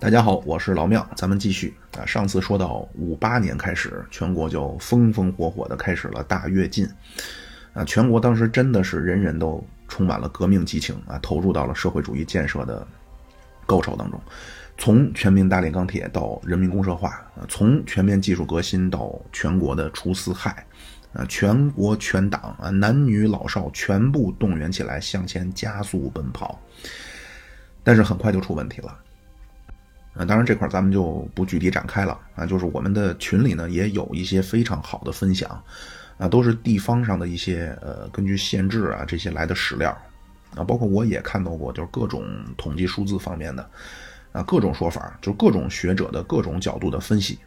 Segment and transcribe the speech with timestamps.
[0.00, 2.06] 大家好，我是老庙，咱们继续啊。
[2.06, 6.88] 上次说到五八年开始，全国就风风火火的开始了大跃进，
[7.74, 12.84] 啊，全国当时真的是人人都充满了革命激情啊，投入到了社会主义建设的
[13.66, 14.18] 高潮当中。
[14.78, 20.66] 从全民大炼钢铁到人民公社化，啊，从全面技术革新到全国的除四害，
[21.12, 26.58] 啊，全国全党啊，男女老少全部动员起来向前加速奔跑，
[27.84, 28.98] 但是很快就出问题了。
[30.12, 35.48] 啊，当然这块咱们就不具体展开了啊，就是我们的群里呢也有一些非常好的分享，
[36.18, 39.96] 啊，都是地方上的一些呃根据县志啊这些来的史料，
[40.56, 42.24] 啊，包括我也看到过，就是各种
[42.56, 43.70] 统计数字方面的，
[44.32, 47.38] 啊，各种说法，就各种学者的各种角度的分析，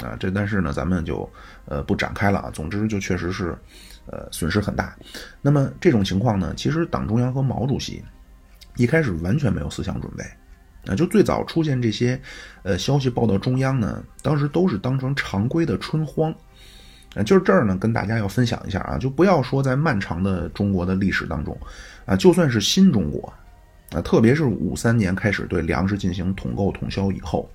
[0.00, 1.28] 啊，这但是呢咱们就
[1.64, 3.58] 呃不展开了啊，总之就确实是
[4.06, 4.96] 呃损失很大。
[5.42, 8.04] 那么这种情况呢，其实党中央和毛主席
[8.76, 10.24] 一开始完全没有思想准备。
[10.86, 12.20] 啊，就最早出现这些，
[12.62, 16.34] 呃，消息报到中央呢，当时都是当成常规的春荒，
[17.14, 21.58] 啊，就是这儿呢，跟大家要分享一下啊，就不要说在漫长的中国的历史当中，
[22.04, 23.32] 啊，就算是新中国，
[23.92, 27.48] 啊，特别是五三年开始对粮食进行统购统销以后。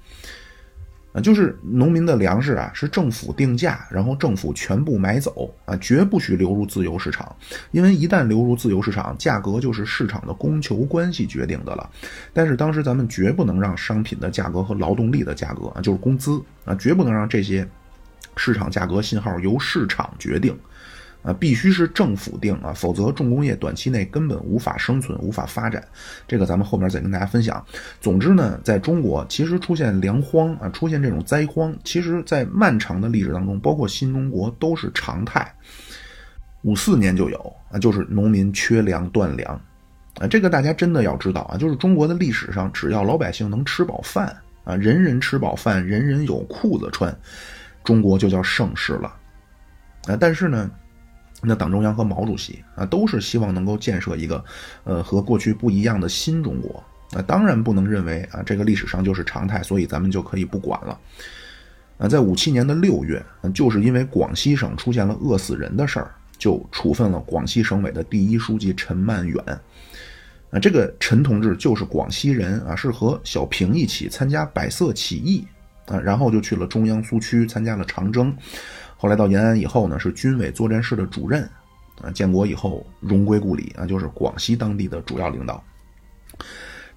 [1.12, 7.36] 啊，就是农民的粮食啊，是政府定价，然后政府全部买走啊，绝不许流入自由市场，
[7.72, 11.90] 因为一旦流入自由市场，价格就是市场的供求关系决定的了。
[12.32, 17.68] 但是当时咱们绝不能让商品的价格和劳动力的价格啊，就是工资啊，绝不能让这些
[18.36, 20.56] 市场价格信号由市场决定。
[21.22, 25.86] 啊，必须是政府定啊，否则重工业短期内根本无法生存、无法发展。
[26.26, 27.62] 这个咱们后面再跟大家分享。
[28.00, 35.54] 总之呢，在中国其实出现粮荒啊，出现这种灾荒，其实在漫长的历史当中，包括新中国都是常态。
[36.62, 39.62] 五四年就有啊，就是农民缺粮断粮
[40.22, 44.34] 啊，这个大家真的要知道啊，就是中国的历史上，只要老百姓能吃饱饭
[44.64, 47.14] 啊，人人吃饱饭，人人有裤子穿，
[47.84, 49.14] 中国就叫盛世了
[50.08, 50.16] 啊。
[50.18, 50.72] 但是呢。
[51.42, 54.44] 那党中央和毛主席啊，都是希望能够建设一个，
[54.84, 56.84] 呃，和过去不一样的新中国。
[57.12, 61.00] 那当然不能认为啊，这个历史上就是常态，所以咱们就可以不管了。
[61.98, 63.24] 啊，在五七年的六月，
[63.54, 69.44] 就是因为广西省出现了饿死人的事儿，就处分了广西省委的第一书记陈曼远。
[70.52, 75.48] 啊，这个陈同志就是广西人啊，是和小平一起参加百色起义
[75.88, 78.36] 啊，然后就去了中央苏区参加了长征。
[79.02, 81.50] 后来到延安以后呢，是军委作战室的主任，
[82.02, 85.64] 啊，建国以后荣归故里啊，就是广西当地的主要领导。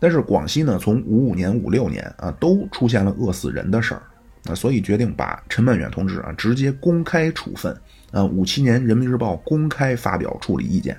[0.00, 4.02] 但是广西呢，从五五年、五六年啊，都出现了饿死人的事儿
[4.46, 7.72] 啊，所以决定把陈曼远同志啊直接公开处分
[8.10, 8.24] 啊。
[8.24, 10.96] 五七年《人民日报》公开发表处理意见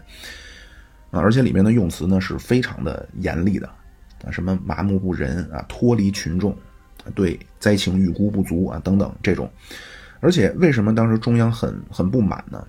[1.12, 3.68] 啊，而且里面的用词呢是非常的严厉的
[4.24, 6.58] 啊，什么麻木不仁啊，脱离群众，
[7.14, 9.52] 对灾情预估不足啊等等这种。
[10.24, 12.66] 而且为什么当时中央很很不满呢？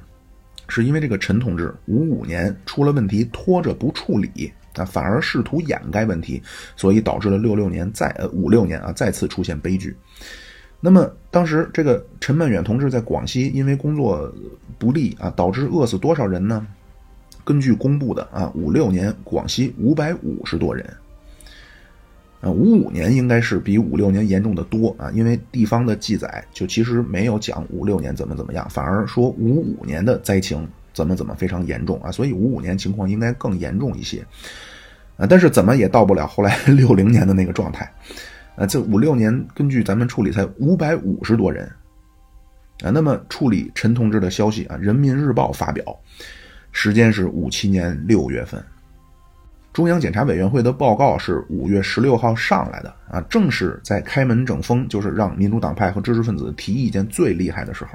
[0.66, 6.42] 是因为这个陈同志五五年出了问题，拖着不处理啊，反而试图掩盖问题，
[6.74, 9.96] 所以导致了六六年再呃五六年啊再次出现悲剧。
[10.80, 14.34] 那么当时这个陈曼远同志在广西因为工作
[14.76, 16.66] 不利啊，导致饿死多少人呢？
[17.44, 20.84] 根据公布的啊，五六年广西五百五十多人。
[22.44, 34.22] 呃，五五年应该是比五六年严重的多啊，因为地方的记载就其实没有讲五六年怎么怎么样，反而说五五年的灾情怎么怎么非常严重啊，所以五五年情况应该更严重一些，
[35.16, 37.90] 啊，但是怎么也到不了后来 六零年的那个状态，
[38.56, 41.64] 啊，这五六年根据咱们处理才五百五十多人，
[42.82, 45.82] 啊，那么处理陈同志的消息啊，《人民日报》发表，
[46.72, 48.62] 时间是五七年六月份。
[49.74, 57.90] 中央检查委员会的报告是五月十六号上来的啊，正是在开门整风，就是让民主党派和知识分子提意见最厉害的时候。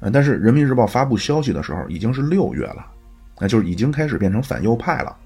[0.00, 2.84] 呃，但是人民日报发布消息的时候已经是六月了，
[3.40, 5.16] 那就是已经开始变成反右派了。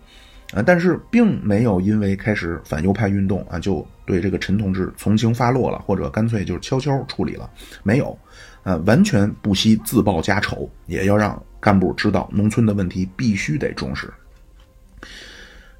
[0.55, 7.51] 啊，但是并没有因为开始反右派运动啊，就对这个陈同志从轻发落了，或者干脆就是悄悄处理了，
[7.83, 8.17] 没有，
[8.63, 14.09] 啊，完全不惜自报家丑，也要让干部知道农村的问题必须得重视。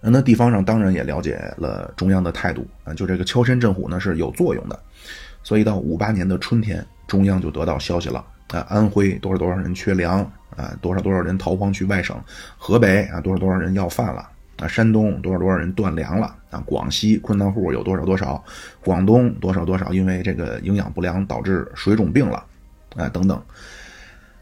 [0.05, 4.77] 那地方上当然也了解了中央的态度啊，就这个敲山震虎呢是有作用的，
[5.45, 10.21] 所以到五八年的春天，中央就得到消息了啊，安徽多少多少人缺粮
[10.57, 12.21] 啊，多少多少人逃荒去外省，
[12.59, 14.29] 河北啊多少多少人要饭了
[14.59, 18.43] 啊，山东多少多少人断粮了啊，广西困难户有多少多少，
[18.85, 22.45] 广东多少多少因为这个营养不良导致水肿病了
[22.97, 23.41] 啊等等，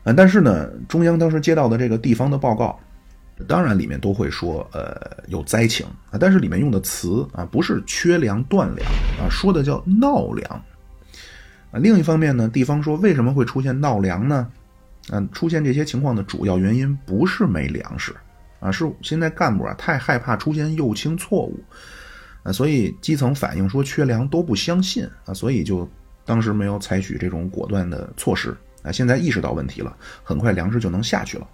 [0.04, 2.80] 啊，但是呢，中央当时接到的这个地方的报告。
[3.46, 4.94] 当然里面都会说呃
[5.28, 8.88] 有灾情啊，但是里面用的词啊不是缺粮断粮
[9.20, 10.64] 啊，说的叫闹粮
[11.70, 11.78] 啊。
[11.78, 14.50] 另一方面呢，地方说为什么会出现闹粮呢？
[15.10, 18.14] 嗯，出现这些情况的主要原因不是没粮食
[18.60, 21.58] 啊，是现在干部啊太害怕出现右倾错误
[22.42, 25.88] 啊，所以基层反映说缺粮都不相信啊，所以就
[26.24, 28.92] 当时没有采取这种果断的措施啊。
[28.92, 31.48] 现在意识到问题了，很快粮食就能下去了。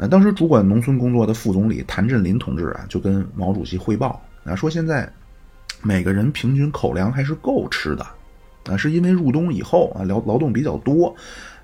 [0.00, 5.06] 呃，当时主管农村工作的副总理谭震林同志啊，就跟毛主席汇报啊，说现在
[5.82, 8.06] 每个人平均口粮还是够吃的
[8.64, 11.14] 啊，是因为入冬以后啊，劳劳动比较多。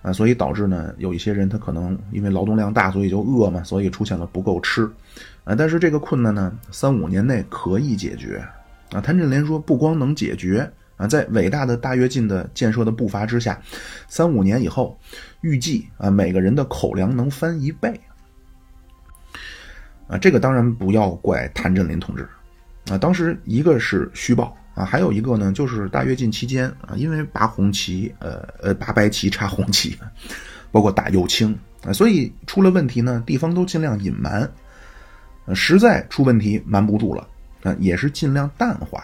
[0.03, 4.89] 啊，所以导致呢，有一些人他可能因为劳动量大，所以就饿嘛，所以出现了不够吃。
[5.43, 8.41] 啊，但是这个困难呢，三五年内可以解决。
[8.93, 13.61] 啊，谭震林说，不光能解决啊，在伟大的大跃进的建设的步伐之下，
[14.07, 14.97] 三五年以后，
[15.41, 17.99] 预计啊，每个人的口粮能翻一倍。
[20.09, 22.29] 啊，这个当然不要怪谭震林同志，
[22.89, 24.57] 啊，当时一个是虚报。
[24.77, 29.97] 啊，还有一个呢，就是大跃进期间啊，因为拔红旗，呃呃，拔白旗插红旗，
[30.71, 34.47] 包括打右倾啊，所以出了问题呢，地方都尽量隐瞒，
[35.55, 37.27] 实在出问题瞒不住了
[37.63, 39.03] 啊，也是尽量淡化。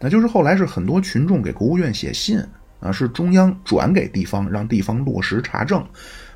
[0.00, 2.42] 那就是后来是很多群众给国务院写信
[2.80, 5.86] 啊，是中央转给地方，让地方落实查证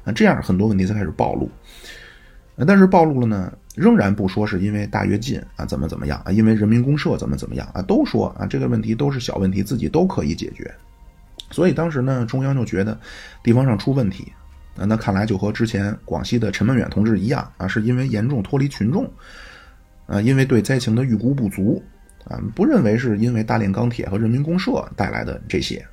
[0.04, 1.50] 啊，这样很多问题才开始暴露。
[2.66, 3.52] 但是暴露了呢？
[3.76, 6.32] 仍然不说是因为大跃进啊，怎么怎么样啊？
[6.32, 7.80] 因为人民公社怎么怎么样啊？
[7.82, 10.68] 都说啊，这个问题都是小问题，自己都可以解决。
[11.52, 12.98] 所以当时呢，中央就觉得
[13.40, 14.32] 地方上出问题
[14.76, 19.08] 啊，那看来就和之前广西的陈文远同志一样啊，是因为严重脱离群众
[20.08, 21.80] 啊，因为对灾情的预估不足
[22.24, 25.86] 啊，不认为是因为大炼钢铁和人民公社带来的这些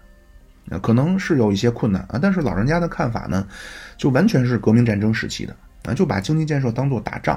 [0.71, 3.47] 啊，可能是有一些困难啊，但是老人家的看法呢，
[3.95, 7.35] 就完全是革命战争时期的啊，就把经济建设当做打仗。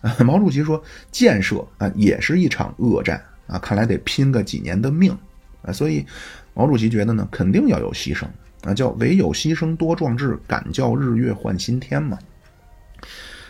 [0.00, 5.16] 啊毛主席说：“建设啊，也是一场恶战啊，看来得拼个几年的命
[5.62, 6.04] 啊。”所以，
[6.52, 8.26] 毛主席觉得呢，肯定要有牺牲
[8.64, 12.18] 啊，叫唯有牺牲多壮志，敢叫日月换新天嘛。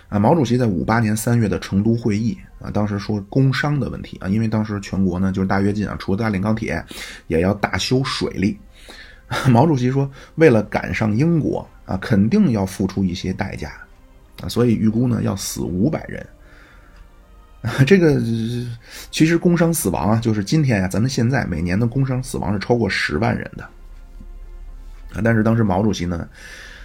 [0.09, 6.81] 啊，毛主席在五八年三月的成都会议啊，当时说工商的问题啊，因为当时全国呢就是大跃进啊，除了大炼钢铁，
[7.27, 8.57] 也要大修水利。
[9.51, 13.73] 毛主席说，为了赶上英国啊，肯定要付出一些代价
[14.43, 16.27] 啊，所以预估呢要死五百人。
[17.87, 18.21] 这个
[19.11, 23.65] 其实工伤死亡啊，就是今天啊，咱们现在每年的工伤死亡是超过十万人的
[25.15, 25.23] 啊。
[25.25, 26.29] 但是当时毛主席呢，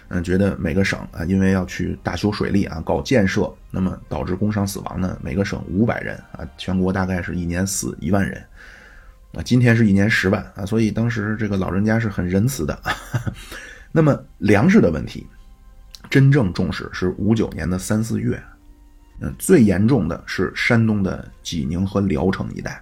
[0.08, 8.42] 嗯，觉得每个省啊，因为要去大修水利啊，搞建设，那么导致工伤死亡呢，每个省五百人啊，全国大概是一年死一万人
[9.34, 9.44] 啊。
[9.44, 12.82] 今天是一年十万啊，所以当时这个老人家是很仁慈的。
[13.92, 15.28] 那么粮食的问题，
[16.10, 18.42] 真正重视是五九年的三四月。
[19.22, 22.82] 嗯，最严重的是山东的济宁和聊城一带，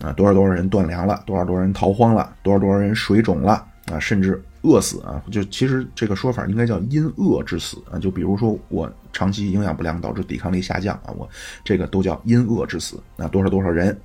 [0.00, 3.54] 啊，多少多少人断粮了，多少多少人逃荒了，多少多少人水肿了，
[3.90, 5.20] 啊，甚至饿死啊！
[5.32, 7.98] 就其实这个说法应该叫因饿致死啊！
[7.98, 11.28] 就比如说我长期营养不良导致抵抗力下降啊，我
[11.64, 13.26] 这个都叫因饿致死啊！
[13.26, 14.00] 多少多少人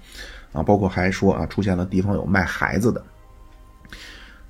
[0.53, 3.05] 啊，包括还说啊，出现了地方有卖孩子的。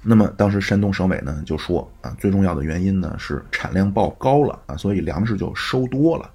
[0.09, 6.31] 那么当时山东省委呢就说啊，最重要的原因呢是产量报高了啊，所以粮食就收多了。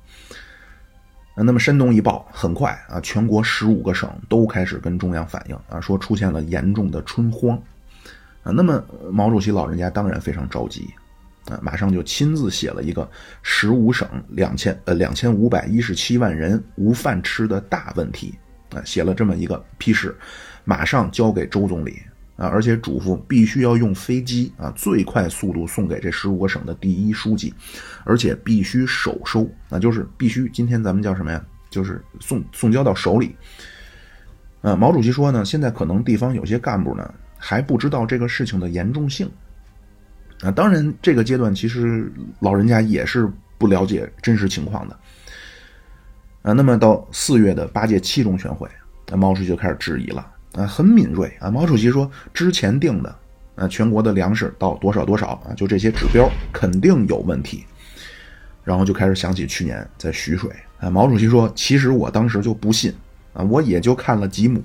[1.34, 7.56] 那么山东一报，很快啊，全国十五个省都开始跟中央反映啊，说出现了严重的春荒
[8.42, 8.52] 啊。
[8.52, 10.90] 那么毛主席老人家当然非常着急
[11.46, 13.10] 啊，马上就亲自写了一个
[13.40, 18.34] 十五省两千呃两千五百一十七万人无饭吃的大问题
[18.74, 20.14] 啊，写了这么一个批示，
[20.62, 21.98] 马上交给周总理。
[22.42, 27.54] 啊，而且嘱咐必须要用飞机啊，最快速度送给这十五个省的第一书记，
[28.02, 31.40] 而且必须手收，那就是必须今天咱们叫什么呀？
[31.70, 33.36] 就是送送交到手里。
[34.62, 39.30] 呃，毛主席说呢，现在可能地方有些干部呢还不知道这个事情的严重性。
[40.40, 44.98] 啊，当然这个阶段其实老人家也是不了解真实情况的。
[46.42, 48.68] 啊，那么到四月的八届七中全会，
[49.06, 50.31] 那毛主席就开始质疑了。
[50.54, 51.50] 啊，很敏锐啊！
[51.50, 53.14] 毛主席说，之前定的
[53.54, 57.64] 啊，全国的粮食到多少多少啊，就这些指标肯定有问题。
[58.64, 62.94] 然后就开始想起去年在徐水啊，毛主席说，其实我当时就不信
[63.32, 64.62] 啊，我也就看了几亩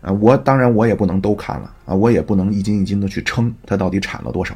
[0.00, 4.54] 啊，我当然我也不能都看了啊，我也不能一斤一斤的去称它到底产了多少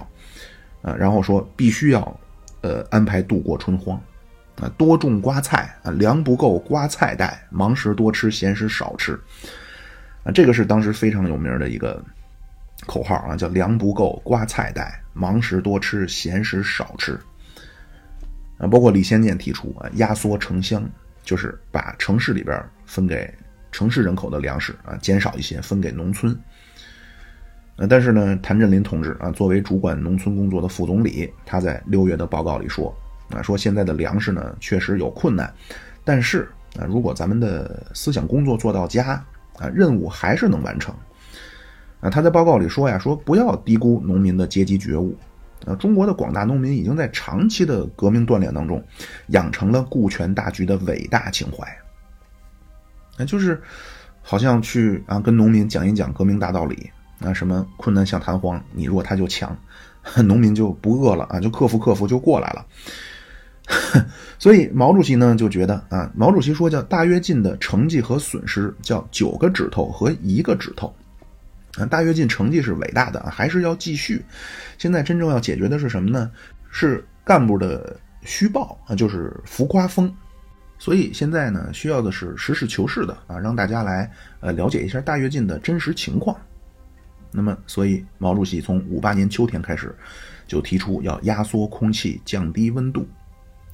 [0.83, 0.95] 啊。
[0.95, 2.21] 然后说必须要
[2.63, 4.01] 呃安排度过春荒
[4.61, 9.21] 啊，多种瓜菜啊，粮不够瓜菜带，忙时多吃，闲时少吃。
[10.27, 12.03] 啊，这个是当时非常有名的一个
[12.85, 17.19] 口号啊，叫“粮不够，瓜菜带；忙时多吃，闲时少吃。”
[18.59, 20.83] 啊，包括李先念提出啊，压缩城乡，
[21.23, 23.33] 就是把城市里边分给
[23.71, 26.37] 城市人口的粮食啊，减少一些分给农村。
[27.77, 32.93] 呃，但是呢，谭震林同志啊，作为主管农村工作的副总理，他在六月的报告里说
[33.31, 35.53] 啊，说现在的粮食呢确实有困难，
[36.03, 36.49] 但是
[36.81, 39.23] 啊，如果咱们的思想工作做到家
[39.59, 40.95] 啊，任务还是能完成。
[42.01, 45.17] 啊，他在报告里说呀，说不要低估农民的阶级觉悟。
[45.67, 48.83] 啊，中国的广大农民已经在长期的革命锻炼当中，
[49.29, 51.67] 养成了顾全大局的伟大情怀。
[53.17, 53.61] 那就是，
[54.23, 56.91] 好像去啊跟农民讲一讲革命大道理。
[57.19, 59.57] 啊，什么困难像弹簧，你弱他就强，
[60.27, 62.67] 农民就不饿了啊，就克服克服就过来了。
[64.39, 70.95] 所以毛主席呢就觉得啊，毛主席说叫大跃进的成绩和损失叫九个指头和一个指头。
[71.77, 74.25] 啊，大跃进成绩是伟大的啊，还是要继续。
[74.79, 76.31] 现在真正要解决的是什么呢？
[76.71, 80.13] 是干部的虚报啊，就是浮夸风。
[80.79, 86.37] 所以现在呢，需要的是实事求是的啊，让大家来呃了解一下大跃进的真实情况。
[87.33, 89.95] 那么，所以毛主席从五八年秋天开始，
[90.47, 93.07] 就提出要压缩空气，降低温度。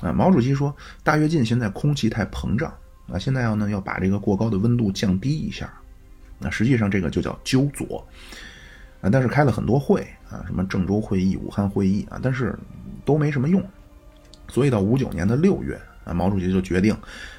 [0.02, 2.70] 啊，毛主席说，大跃进现在空气太膨胀
[3.08, 5.72] 啊，现在要呢要把这个过高的温度降低一下。
[6.38, 8.04] 那实际上这个就叫纠左
[9.00, 12.58] 啊，但是开了很多会啊，什么郑州会议、武汉会议啊，但是
[13.04, 13.62] 都没什么用。
[14.48, 16.94] 所以到五九年的六月啊，毛主席就决定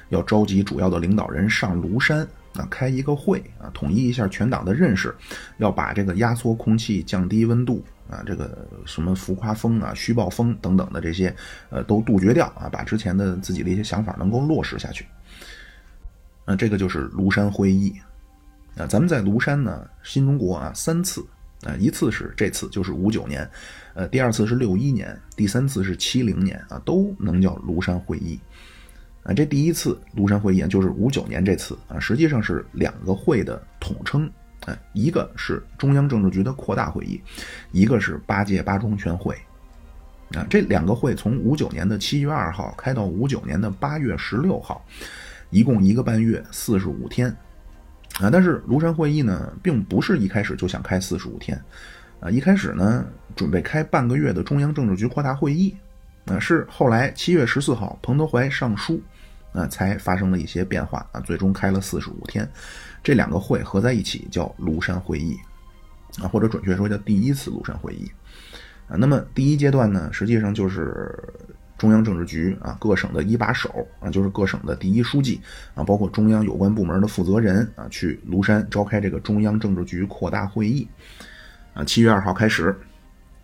[0.08, 2.26] 要召集主要的领导人上庐山。
[2.54, 5.12] 啊，开一个会啊，统一一下全党的认识，
[5.58, 11.34] 要把这个压缩空气、降低温度啊，这个什么浮夸风啊、虚报风等等的这些，
[11.70, 15.04] 呃，都杜绝掉啊，把之前的自己的一些想法能够落实下去。
[16.44, 17.92] 啊，这个就是庐山会议
[18.76, 18.86] 啊。
[18.86, 21.26] 咱们在庐山呢，新中国啊三次
[21.64, 23.50] 啊，一次是这次就是五九年，
[23.94, 28.38] 呃，第二次是六一年，第三次是七零年啊，都能叫庐山会议。
[29.24, 34.30] 啊，这第一次庐山会议就是五九年这次啊，实际上是两个会的统称
[34.66, 37.20] 啊，一个是中央政治局的扩大会议，
[37.70, 39.36] 一个是八届八中全会
[40.34, 40.46] 啊。
[40.48, 44.84] 这两个会从五九年的七月二号开到五九年的八月十六号，
[45.50, 47.28] 一共一个半月，四十五天
[48.20, 48.30] 啊。
[48.30, 51.62] 但是庐山会议呢，并不是一开始就想开四十五天
[52.20, 53.06] 啊，一开始呢
[53.36, 55.76] 准备开半个月的中央政治局扩大会议
[56.24, 59.00] 啊，是后来七月十四号彭德怀上书。
[59.52, 62.44] 啊，才发生了一些变化啊，最终开了四十五天，
[63.04, 65.38] 这两个会合在一起叫庐山会议，
[66.20, 68.10] 啊，或者准确说叫第一次庐山会议，
[68.88, 71.16] 啊，那么第一阶段呢，实际上就是
[71.78, 75.40] 中央政治局啊，各省的一把手啊，就是各省的第一书记
[75.74, 80.88] 啊，包括中央有关部门的负责人啊，去庐山召开这个中央政治局扩大会议，
[81.74, 82.74] 啊，七月二号开始，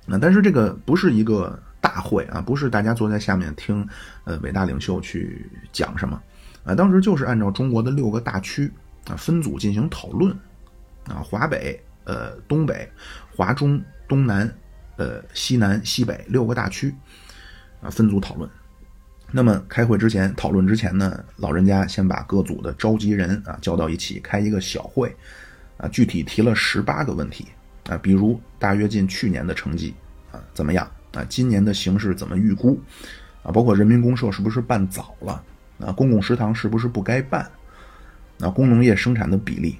[0.08, 1.56] 啊，但是这个不是一个。
[1.82, 3.88] 大会啊，不是大家坐在下面听，
[4.24, 6.22] 呃，伟大领袖去讲什么，
[6.62, 8.70] 啊，当时就是按照中国的六个大区
[9.06, 10.32] 啊分组进行讨论，
[11.06, 12.88] 啊，华北、呃，东北、
[13.36, 14.52] 华中、东南、
[14.96, 16.94] 呃，西南、西北六个大区，
[17.80, 18.48] 啊，分组讨论。
[19.32, 25.14] 那么开会之前、讨论之前呢，老人家先把各组的召集人啊叫到一起开一个小会，
[25.76, 27.46] 啊，具体提了十八个问题
[27.88, 29.94] 啊，比如大跃进去年的成绩
[30.32, 30.90] 啊怎么样？
[31.12, 32.80] 啊，今年的形势怎么预估？
[33.42, 35.42] 啊，包括人民公社是不是办早了？
[35.78, 37.48] 啊，公共食堂是不是不该办？
[38.40, 39.76] 那，工农业生产的比例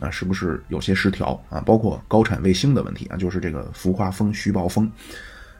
[0.00, 1.40] 啊，是不是有些失调？
[1.50, 4.90] 啊，包括高产卫星的问题啊，就是这个浮夸风、虚报风。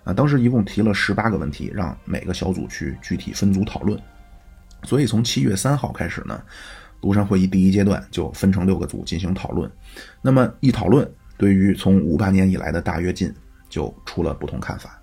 [0.05, 4.01] 啊，当时一共提了十八个问题，让每个小组去具体分组讨论。
[4.85, 6.41] 所以从七月三号开始呢，
[7.03, 9.71] 庐山会议第一阶段就分成六个组进行讨论。
[10.23, 13.31] 那么一讨论，对于从五八年以来的大跃进
[13.69, 14.99] 就出了不同看法。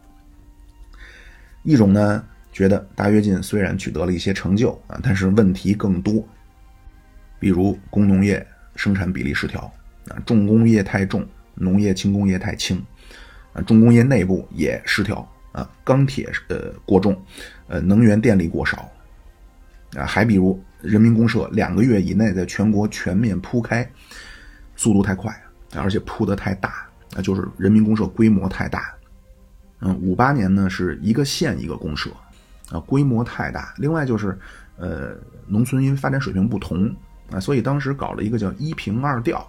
[1.62, 6.26] 一种呢，觉得大跃进虽然取得了一些成就啊，但是问题更多，
[7.46, 8.44] 比如工农业
[8.76, 9.72] 生产比例失调
[10.10, 11.24] 啊，重工业太重，
[11.54, 12.84] 农业轻工业太轻
[13.54, 15.18] 啊，重工业内部也失调
[15.52, 17.16] 啊，钢铁呃过重，
[17.68, 18.92] 呃能源电力过少
[19.96, 23.88] 啊，还比如人民公社两个月以内在全国全面铺开，
[24.76, 25.32] 速度太快，
[25.76, 28.92] 而且铺的太大啊，就是人民公社规模太大。
[29.82, 32.10] 嗯，五八年呢是一个县一个公社，
[32.72, 33.72] 啊，规模太大。
[33.78, 34.36] 另外就是，
[34.78, 36.92] 呃，农村因为发展水平不同
[37.32, 39.46] 啊，所以当时搞了一个叫一平二调，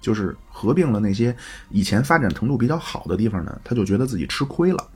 [0.00, 1.34] 就是合并了那些
[1.70, 4.88] 以前发展程度比较好的地方呢，他就觉得自己吃亏了。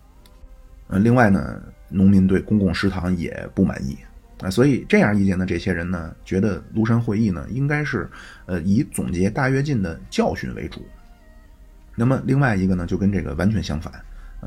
[0.89, 3.97] 呃，另外呢，农民对公共食堂也不满意
[4.43, 8.11] 啊，所以这样意见的这些人呢，觉得庐山会议呢应该是，
[8.47, 10.85] 呃，以总结大跃进的教训为主。
[11.97, 13.93] 那么另外一个呢，就跟这个完全相反。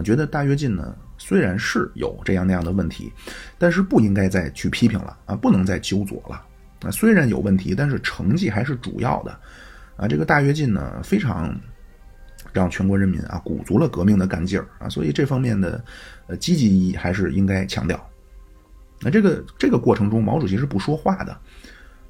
[0.04, 3.12] 觉得大跃进呢虽然是有这样那样的问题，
[3.58, 6.40] 但是不应该再去批评了啊，不能再纠左了
[6.82, 6.92] 啊。
[6.92, 9.40] 虽然有问题，但是成绩还是主要的
[9.96, 10.08] 啊。
[10.08, 11.56] 这个大跃进呢，非常
[12.54, 15.84] 让全国人民啊鼓足了革命的干劲儿啊，所以这方面的
[16.28, 18.10] 呃积极意义还是应该强调。
[19.02, 21.32] 那这个这个过程中，毛主席是不说话的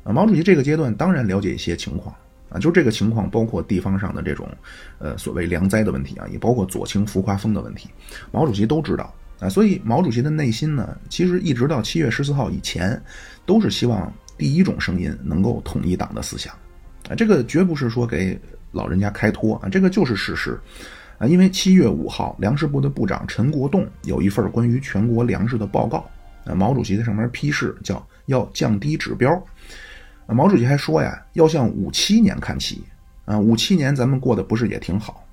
[0.04, 0.14] 啊。
[0.14, 2.16] 毛主席这个阶段当然了解一些情况。
[2.50, 4.50] 啊，就这个情况，包括地方上的这种，
[5.00, 7.90] 呃，所谓粮灾的问题啊，也包括左倾浮夸风的问题，
[8.32, 9.50] 毛主席都知道啊。
[9.50, 13.04] 所以毛主席的内心呢，其实一直到七月十四号以前，
[13.46, 16.54] 都是希望第一种声音能够统一党的思想，
[17.10, 18.40] 啊，这个绝不是说给
[18.72, 20.60] 老人家开脱啊，这个就是事实，
[21.18, 26.10] 啊，因为七月五号，粮食部的部长陈国栋有一份关于全国粮食的报告，
[26.46, 29.34] 啊，毛主席在上面批示，叫要降低指标。
[30.26, 32.84] 啊毛主席还说呀，要向五七年看齐
[33.24, 33.38] 啊！
[33.40, 35.24] 五七年咱们过得不是也挺好？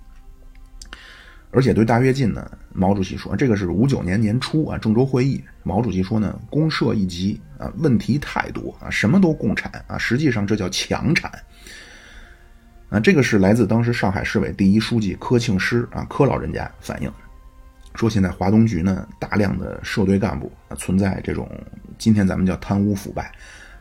[1.55, 11.31] 而且对大跃进呢，毛主席说，这个是五九年年初啊，郑州会议，毛主席说呢，公社一级啊，问题太多啊，什么都共产啊，实际上这叫强产
[12.89, 12.99] 啊！
[12.99, 17.09] 这个是来自当时上海市委第一书记柯庆施啊，柯老人家反映，
[17.95, 21.49] 说现在华东局呢，大量的社队干部啊，存在这种
[21.99, 23.33] 今天咱们叫贪污腐败。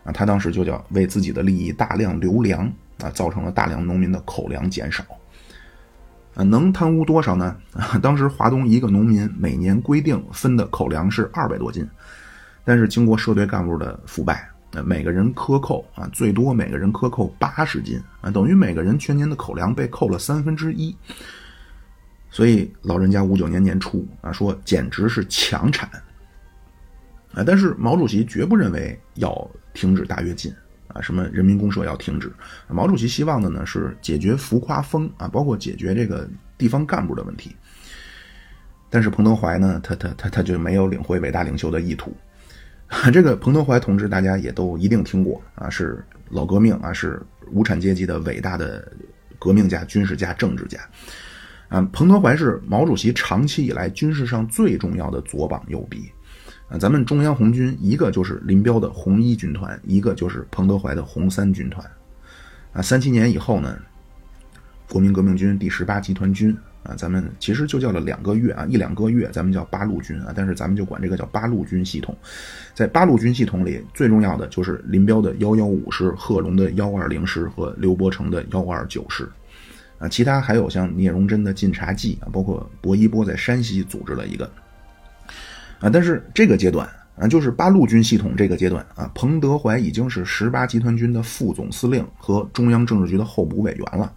[0.04, 5.04] 啊，他当时就叫为自己的利益大量留粮啊，造成了大量农民的口粮减少。
[6.36, 7.56] 啊，能贪污多少呢？
[8.02, 11.88] 当时华东一个农民每年规定分的口粮是二百多斤，
[12.64, 20.96] 但是经过社队干部的腐败，啊，每个人克扣啊，最多每个人克扣八十斤啊，等于每个人全年的口粮被扣了三分之一。
[22.32, 25.88] 所以老人家五九年年初啊，说简直是强产。
[27.36, 30.54] 啊，但是毛主席绝不认为要停止大跃进
[30.94, 32.32] 啊，什么人民公社要停止。
[32.70, 37.56] 毛主席希望的呢是解决浮夸风啊，包括解决这个地方干部的问题。
[38.90, 42.16] 但是彭德怀呢，他他他他就没有领会伟大领袖的意图。
[43.12, 47.20] 这个彭德怀同志大家也都一定听过啊，是老革命啊，是
[47.52, 48.92] 无产阶级的伟大的
[49.40, 50.80] 革命家、军事家、政治家
[51.70, 51.82] 啊。
[51.92, 56.12] 彭德怀是毛主席长期以来军事上最重要的左膀右臂。
[56.80, 61.86] 咱们中央红军一个就是林彪的红一军团，一个就是彭德怀的红三军团。
[62.72, 63.78] 啊，三七年以后呢，
[64.90, 72.18] 国民革命军第十八集团军啊，咱们其实就叫了两个月啊，一两个月，咱们叫八路军啊，但是咱们就管这个叫八路军系统。
[72.74, 79.30] 在八路军系统里，最重要的就是林彪的幺幺五师、贺龙的幺二零师和刘伯承的幺二九师。
[80.00, 84.52] 啊，其他还有像聂荣臻的晋察冀啊，包括薄一波在山西组织了一个。
[85.84, 94.14] 啊，但是这个阶段啊，就是八路军系统这个阶段啊，彭德怀已经是十八集团军的副总司令和中央政治局的候补委员了。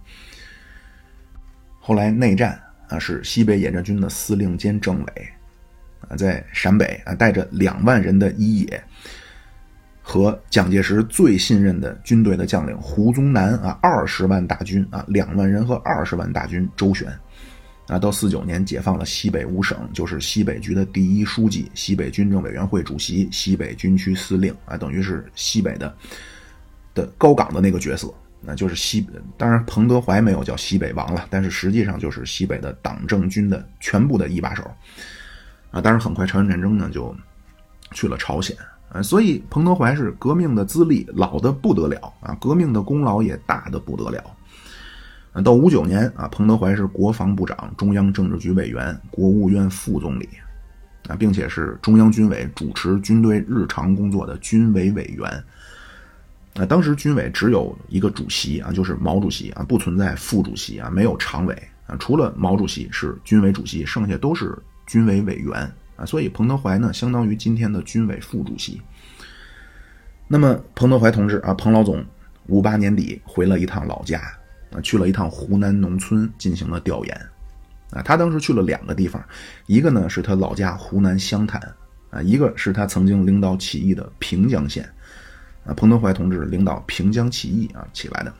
[1.77, 5.27] 后来内战啊，是西北野战军的司令兼政委
[6.07, 8.81] 啊，在陕北啊，带着两万人的一野
[10.01, 17.11] 和蒋介石最信任的军队的将领胡宗南啊，二十万大军啊，两万人和二十万大军周旋。
[17.87, 25.95] 啊，到四九年解放了西北五省，就是西北局的第一书记、西北军政委员会主席、西北军区司令啊，等于是西北的
[26.93, 29.07] 的高岗的那个角色，那就是西。
[29.37, 34.69] 当然，彭德怀没有叫西北王了，但是实际上就是西北的党政军的全部的一把手
[35.71, 35.79] 啊。
[35.79, 37.15] 当然，很快朝鲜战争呢就
[37.93, 38.53] 去了朝鲜
[38.91, 44.21] 啊，所以彭德怀是革命的资历老的不得了啊，革命的功劳也大的不得了。
[45.43, 50.27] 到五九年啊，彭德怀是国防部长、中央政治局委员、国务院副总理，
[51.07, 55.29] 啊，并且是中央军委主持军队日常工作的军委委员。
[56.55, 66.03] 啊，当时军委只有一个主席啊，就是毛主席啊，不存在副主席啊，没有常委啊，除了毛主席是军委主席，剩下都是军委委员啊。
[66.03, 68.81] 所以彭德怀呢，相当于今天的军委副主席。
[70.27, 72.03] 那么彭德怀同志啊，彭老总，
[72.47, 74.19] 五八年底回了一趟老家。
[74.71, 77.29] 啊，去了一趟湖南农村进行了调研，
[77.91, 79.23] 啊，他当时去了两个地方，
[79.65, 81.61] 一个呢是他老家湖南湘潭，
[82.09, 84.87] 啊，一个是他曾经领导起义的平江县，
[85.65, 88.33] 啊，彭德怀同志领导平江起义啊起来的。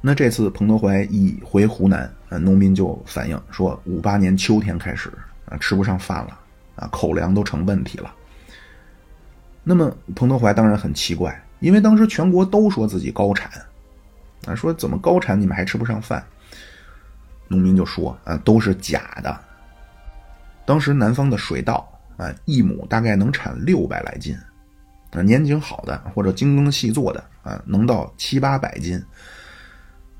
[0.00, 5.10] 那这次彭德怀一回湖南，啊，农民就反映说，五八年秋天开始
[5.46, 6.38] 啊，吃不上饭了，
[6.76, 8.14] 啊，口粮都成问题了。
[9.64, 13.50] 那么彭德怀当然很奇怪，因为当时全国都说自己高产。
[14.46, 16.24] 啊，说怎么高产你们还吃不上饭？
[17.48, 19.40] 农民就说啊，都是假的。
[20.66, 24.36] 当时南方的水稻啊，一亩大概能产六百来斤，
[25.12, 29.02] 啊，年景好的或者精耕细作的啊，能到七八百斤。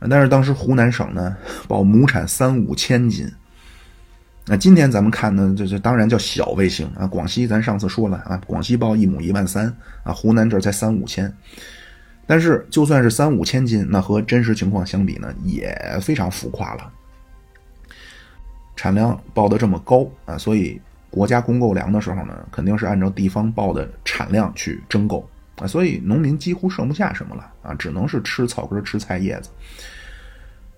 [0.08, 3.30] 但是当时湖南省呢，报亩产三五千斤，
[4.46, 7.06] 那今天咱们看呢，这这当然叫小卫星啊。
[7.06, 9.66] 广西咱上次说了啊，广西报一亩一万三
[10.02, 11.30] 啊，湖南这才三五千。
[12.28, 16.92] 但是就算是三五千斤，那和真实情况相比呢，也非常浮夸了。
[18.76, 20.78] 产量报的这么高啊，所以
[21.10, 29.48] 国家供购粮的时候呢，肯定是按照地方报的产量去征购啊，所以农民几乎剩不下什么了啊，只能是吃草根、吃菜叶子。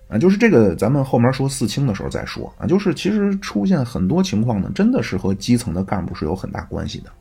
[0.07, 2.65] 啊，就是这个，咱们后面说四清的时候再说啊。
[2.65, 7.11] 就是其实出现很多情况呢，真的是和基层的干部是有很大关系的，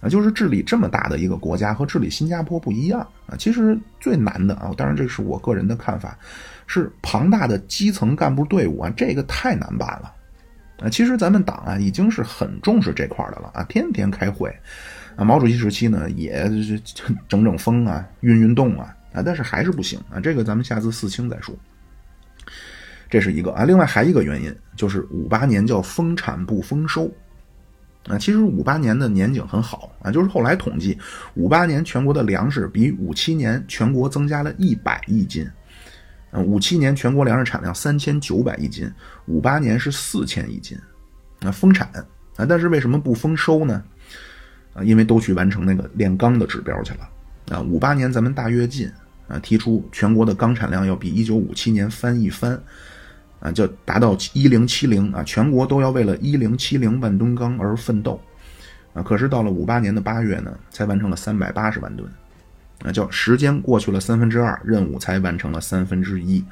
[0.00, 3.36] 啊，就是治理这么大的一个国家和治理新加坡不一样啊。
[3.38, 6.18] 其实最难的啊，当然这是我个人的看法，
[6.66, 10.12] 是庞大的基层干部队伍啊，这个太难办了
[10.82, 10.88] 啊。
[10.88, 14.48] 其实咱们党啊已经是很重视这块的了啊，天天开会
[15.16, 15.24] 啊。
[15.24, 16.50] 毛主席时期呢也
[17.28, 20.18] 整整风啊，运运动啊啊，但是还是不行啊。
[20.18, 21.54] 这个咱们下次四清再说。
[23.10, 27.10] 这是一个啊，另外还一个原因就是五八年叫丰产不丰收，
[28.08, 30.98] 啊，其实五八年的年景很好啊，就是后来统计，
[31.34, 35.46] 五八年全国的粮食比五七年全国增加了一百亿斤，
[36.30, 38.90] 啊，五七年全国粮食产量三千九百亿斤，
[39.26, 40.78] 五八年是四千亿斤，
[41.40, 41.88] 啊，丰产
[42.36, 43.84] 啊，但是为什么不丰收呢？
[44.72, 48.90] 啊，因为都去完成那个炼钢的指标去了，啊，五八年咱们大跃进
[49.28, 52.60] 啊，提出全国的钢产量要比一九五七年翻一番。
[53.40, 58.20] 啊，就达到一零七零啊，全国都要为了一零七零万吨钢而奋斗，
[58.92, 62.06] 啊，可是到了五八年的八月呢，才完成了三百八十万吨，
[62.84, 66.44] 啊，叫时间过去了三分之二，任务才完成了三分之一，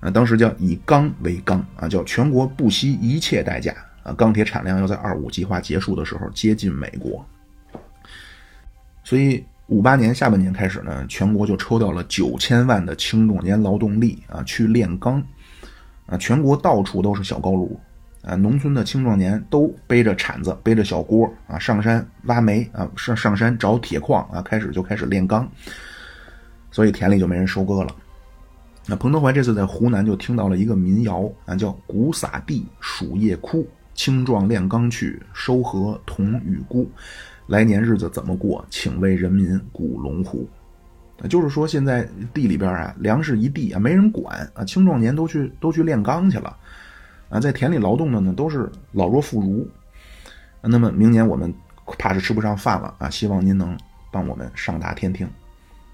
[0.00, 7.24] 啊，当时叫以钢为钢啊，叫全国不惜一切代价啊，钢铁产量要在二五计划结束的时候接近美国，
[9.04, 15.22] 所以五八年下半年开始呢，全国就抽调了九千万的青壮年劳动力啊去炼钢。
[16.10, 17.78] 啊，全国到处都是小高炉，
[18.22, 25.48] 啊，农村的青壮年都背着铲子，背着小锅，啊，上山挖煤，啊，上上山找铁矿，啊，开始就开始炼钢，
[26.72, 27.94] 所以田里就没人收割了。
[28.86, 36.90] 那彭德怀这次在湖南就听到了一个民谣，啊，叫“谷洒地，暑夜枯，青壮炼钢去，收禾同与孤，
[37.46, 38.64] 来年日子怎么过？
[38.68, 40.48] 请为人民鼓龙虎。”
[41.28, 46.56] 就是说，现在地里边啊，粮食一地啊，没人管啊，青壮年都去都去炼钢去了，
[47.28, 49.66] 啊，在田里劳动的呢，都是老弱妇孺。
[50.62, 51.52] 那么明年我们
[51.98, 53.76] 怕是吃不上饭了啊，希望您能
[54.10, 55.28] 帮我们上达天听。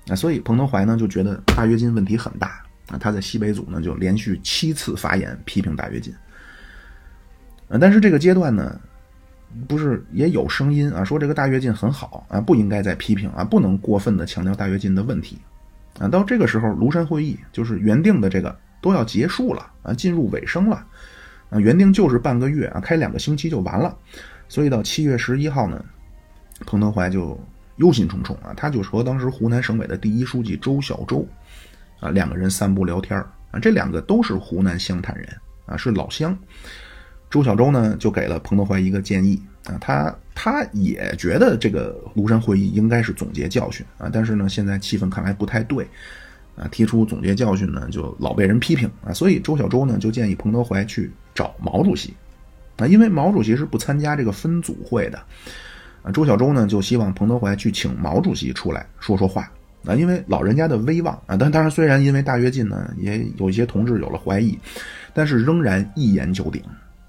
[0.08, 6.14] 啊，所以彭德怀呢就觉得大跃进问题很大啊，他在西北组呢就连续七次发言批评大跃进。
[7.68, 8.80] 啊，但是这个阶段呢。
[9.66, 15.38] 不是也有声音啊，说这个大跃进很好啊，不应该再批评啊，不能过分的强调大跃进的问题
[15.98, 16.06] 啊。
[16.08, 20.84] 到这个时候，庐山会议就是原定的这个都要结束了啊，进入尾声了
[21.48, 23.96] 啊，原定就是半个月啊，开两个星期就完了。
[24.48, 25.82] 所以到七月十一号呢，
[26.66, 27.38] 彭德怀就
[27.76, 31.26] 忧心忡忡啊，他就和当时湖南省委的第一书记周小舟
[32.00, 33.18] 啊两个人散步聊天
[33.50, 35.28] 啊，这两个都是湖南湘潭人
[35.64, 36.36] 啊，是老乡。
[37.36, 45.86] 周小舟呢，就给了彭德怀一个建议啊，他他也觉得这个庐山会议应该是总结教训啊，但是呢，现在气氛看来不太对
[46.56, 52.14] 啊，提出总结教训呢，就老被人批评啊，所以周小舟呢就建议彭德怀去找毛主席
[52.78, 55.18] 啊，因为毛主席是不参加这个分组会的
[56.02, 59.52] 啊，周小舟呢就希望彭德怀去请毛主席出来说说话
[59.84, 64.58] 啊，因为老人家的威望啊，但当然虽然因为大跃进呢，也有一些同志有了怀疑，
[65.12, 66.62] 但是仍然一言九鼎。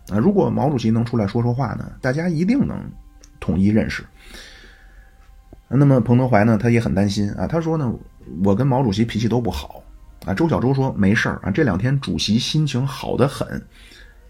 [0.10, 2.80] 啊，如果毛主席能出来说说话呢，大家一定能
[3.40, 4.06] 统一认识。
[5.70, 7.46] 那么彭德怀呢，他也很担心啊。
[7.46, 7.94] 他说呢，
[8.44, 9.84] 我跟毛主席脾气都不好
[10.26, 10.34] 啊。
[10.34, 13.62] 周小舟说没事儿啊，这两天主席心情好得很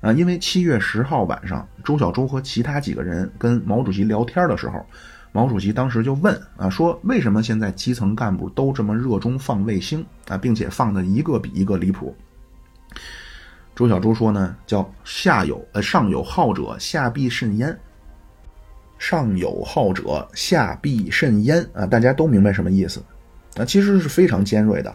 [0.02, 0.12] 啊。
[0.12, 4.84] 因为七月十号晚上，周小舟和其他几个人跟毛主席聊天的时候，
[5.32, 12.16] 毛主席当时就问啊，说为什么现在基层干部都这么热衷放卫星啊，并且放的一个比一个离谱。
[13.78, 17.78] 周小舟说呢，叫下有呃上有好者，下必甚焉。
[18.98, 21.86] 上有好者，下必甚焉啊！
[21.86, 23.00] 大家都明白什么意思？
[23.56, 24.90] 啊，其实是非常尖锐的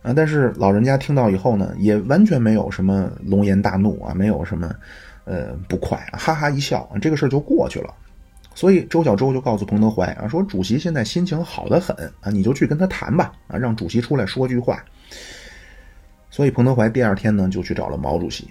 [0.00, 0.14] 啊。
[0.16, 4.74] 但是老人家听到以后呢，也完全没有什么龙颜大怒啊，没有什么
[5.26, 7.92] 呃不快，哈哈一笑，这个事儿就过去了。
[8.54, 14.82] 所以周小舟就告诉彭德怀啊，说主席现在心情好得很啊，你就去跟他谈吧啊，让主席出来说句话。
[16.34, 18.50] 所以彭德怀第二天呢就去找了毛主席，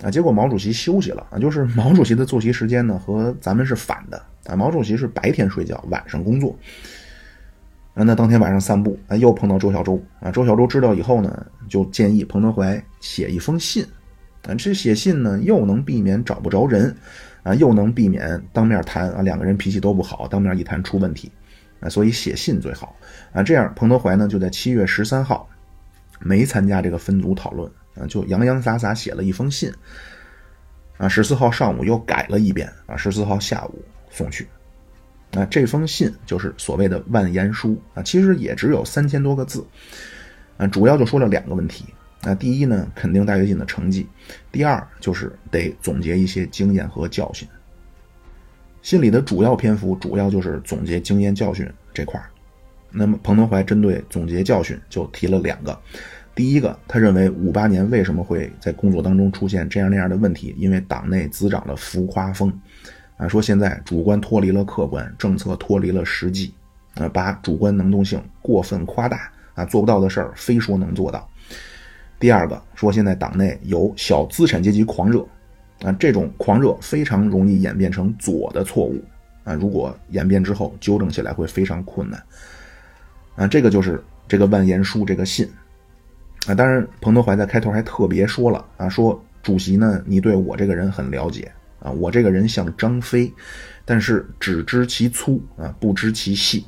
[0.00, 6.56] 啊，结果毛主席休息了啊，就是毛主席的作息时间呢和咱们是反的啊，毛主席是白天睡觉，晚上工作。
[7.94, 13.84] 啊，那当天晚上散步啊，又碰到周小舟啊，周小舟知道以后呢，就建议彭德怀写一封信，
[14.46, 16.96] 啊，这写信呢又能避免找不着人，
[17.42, 21.28] 啊，又能避免当面谈啊，两个人脾气都不好，当面一谈出问题，
[21.80, 22.94] 啊，所以写信最好
[23.32, 23.42] 啊。
[23.42, 25.48] 这样，彭德怀呢就在七月十三号
[26.20, 29.72] 没参加这个分组讨论啊，就洋洋洒洒写了一封信，
[30.96, 34.46] 啊，十四号上午又改了一遍啊，十四号下午送去。
[35.32, 39.66] 那这封信就是所谓的万言书啊，其实也只有三千多个字，
[40.56, 41.84] 啊，主要就说了两个问题。
[42.22, 44.04] 那第一呢，肯定大跃进的成绩；
[44.50, 47.46] 第二就是得总结一些经验和教训。
[48.82, 52.30] 信里的主要篇幅主要就是总结经验教训这块儿
[52.90, 55.78] 那么彭德怀针对总结教训就提了两个，
[56.34, 62.52] 第一个，他认为五八年为什么会在工作当中出现这样那样的问题，因为党内滋长了浮夸风。
[63.18, 66.52] 啊，说现在主观脱离了客观，政策脱离了实际，
[66.96, 71.26] 啊，把主观能动性过分夸大，啊，做不到的事儿非说能做到。
[72.20, 75.26] 第二个说，现在党内有小资产阶级狂热，
[75.82, 79.02] 啊，这种狂热非常容易演变成左的错误，
[79.44, 82.22] 啊，如果演变之后纠正起来会非常困难。
[83.36, 85.48] 啊，这个就是这个万言书这个信，
[86.46, 91.52] 啊，当然彭德怀在开头还特别说了，啊，说主席呢，你对我这个人很了解。
[91.78, 93.32] 啊，我这个人像张飞，
[93.84, 96.64] 但是只知其粗啊，不知其细。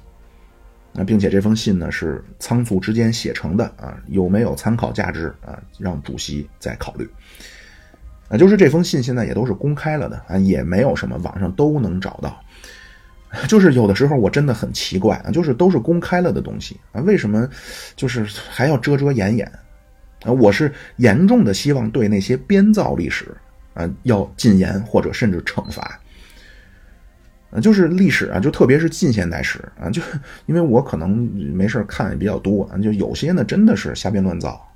[0.95, 5.59] 啊，并且这封信呢是仓促之间写成的啊，有没有参考价值啊？
[5.79, 7.09] 让主席再考虑。
[8.29, 12.39] 啊，就是这封信现在也都是公开了的啊，也没有什么网上都能找到。
[13.49, 17.49] 就是有的时候我真的很奇怪啊，就是都是公开了的东西啊，为什么
[17.97, 19.47] 就是还要遮遮掩掩？
[20.25, 23.27] 啊，我是严重的希望对那些编造历史。
[23.75, 26.01] 啊，要禁言或者甚至惩罚。
[27.53, 30.03] 啊，就是历史啊，就特别是近现代史啊，就
[30.47, 31.11] 因为我可能
[31.55, 34.68] 没事看也比较多啊，就有些呢真的是瞎编乱造，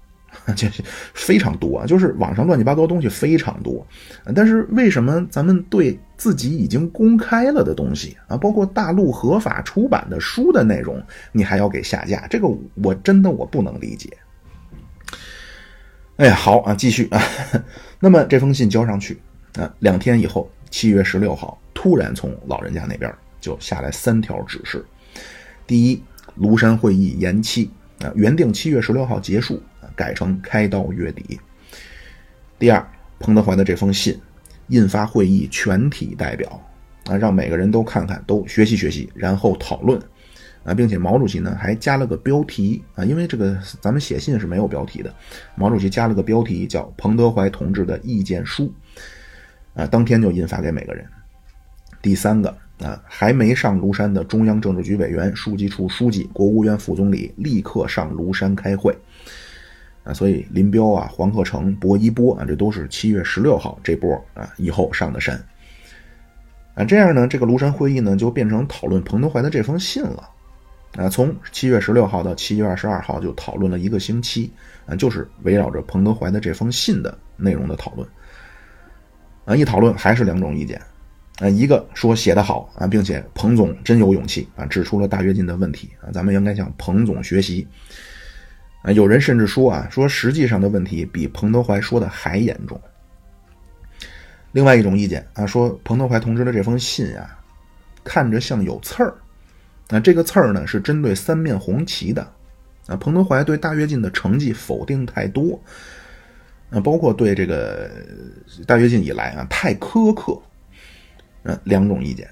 [0.54, 0.68] 就
[1.14, 3.86] 非常多啊，就是网上乱七八糟东西非常多。
[4.34, 12.26] 但是为什么咱们对自己已经公开了的东西啊，包括大陆合法出版的书的内容，你还要给下架？
[12.28, 12.48] 这个
[12.82, 14.10] 我真的我不能理解。
[16.16, 17.20] 哎呀，好啊，继续啊。
[17.98, 19.18] 那么这封信交上去
[19.54, 24.84] 啊，两天以后，七月十六号，突然从老人家那边就下来三条指示：
[25.66, 26.02] 第一，
[26.38, 29.60] 庐山会议延期啊，原定七月十六号结束，
[30.02, 31.38] 改成开到月底；
[32.58, 32.84] 第二，
[33.20, 34.18] 彭德怀的这封信
[34.66, 36.60] 印发会议全体代表
[37.06, 40.02] 啊，让每个人都看看，都学习学习，然后讨论。
[40.64, 45.12] 啊，并且毛主席呢还加了个标题啊，因为这个咱们写信是没有标题的，
[45.56, 48.72] 毛主席加了个标题叫《彭德怀同志的意见书》，
[49.80, 51.04] 啊，当天就印发给每个人。
[52.00, 58.96] 第三个啊，还没上庐山的中央政治局委员、书记处书记、国务院副总理立刻上庐山开会，
[60.04, 65.36] 啊，所以林彪啊、黄克诚、薄一波啊，这都是七月十六号这波啊以后上的山，
[66.74, 70.28] 啊，这样呢，这个庐山会议呢就变成讨论彭德怀的这封信了。
[70.96, 74.52] 啊，从七月十六号到七月二十二号就讨论了一个星期，
[74.84, 78.06] 啊，就是围绕着彭德怀的这封信的内容的讨论。
[79.46, 80.78] 啊，一讨论还是两种意见，
[81.38, 87.66] 啊，一个说写得好啊，并且彭总真有勇气啊，指出了大跃进的问题啊，咱们应该向彭总学习。
[88.82, 92.80] 啊，有人甚至说啊，说实际上的问题比彭德怀说的还严重。
[94.50, 97.38] 另外一种意见啊，说彭德怀同志的这封信啊，
[98.04, 99.14] 看着像有刺儿。
[99.88, 102.22] 那这个刺儿呢，是针对三面红旗的，
[102.86, 105.60] 啊，彭德怀对大跃进的成绩否定太多，
[106.70, 107.90] 啊，包括对这个
[108.66, 110.40] 大跃进以来啊太苛刻，
[111.44, 112.28] 嗯，两种意见。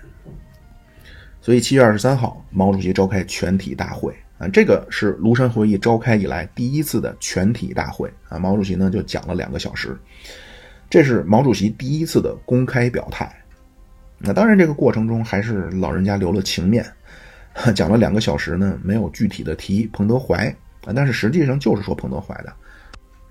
[1.43, 9.94] 所以七月二十三号，毛主席召开全体大会，啊，这个是庐山会议召开以来第一次的全体大会，啊，毛主席呢就讲了两个小时，
[10.88, 13.31] 这是毛主席第一次的公开表态。
[14.18, 16.85] 那当然，这个过程中还是老人家留了情面。
[17.74, 20.48] 讲了两个小时呢，没有具体的提彭德怀
[20.85, 22.53] 啊，但是实际上就是说彭德怀的。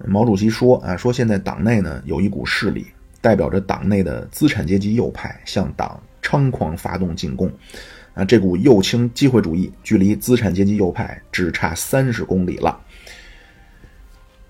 [0.06, 2.86] 毛主席说啊，说现在党内呢有一股势力，
[3.20, 7.52] 代表着党内的资产阶级右派向党猖狂发动进攻，
[8.14, 12.80] 啊，这股右倾机会主义距离资产阶级右派只差三十公里了。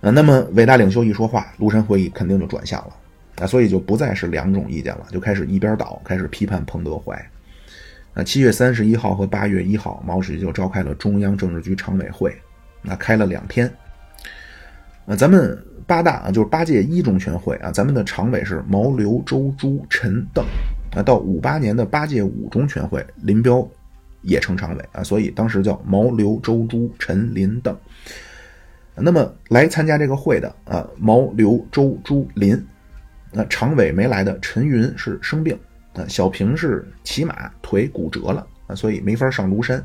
[0.02, 2.96] 啊，那么伟大领袖一说话，庐山会议肯定就转向了
[3.42, 7.30] 啊，所以就不再是两种意见了，就开始一边倒，开始批判彭德怀。
[8.14, 12.36] 那七月三十一号和八月一号，毛主席就召开了中央政治局常委会，
[12.82, 13.72] 那开了两天。
[15.06, 20.46] 那咱们八大啊，就是八届一中全会啊，咱们的常委是毛、刘、周、朱、陈、邓。
[20.96, 23.68] 啊，到五八年的八届五中全会，林彪
[24.22, 27.76] 也成常委啊，所以当时叫毛、刘、周、朱、陈、林、邓。
[28.96, 32.62] 那么来参加这个会的啊，毛、刘、周、朱、林
[33.32, 35.58] 那常委没来的陈云是生病，
[35.94, 39.82] 啊，小平是骑马腿骨折了啊，所以没法上庐山，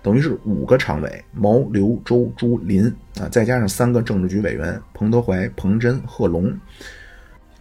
[0.00, 2.86] 等于是五个常委：毛、刘、周、朱、林
[3.18, 6.52] 啊，再加上三个政治局委员：彭德怀、彭真、贺龙，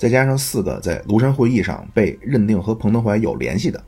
[0.02, 3.80] 再加上四个在庐山会议上被认定和彭德怀有联系的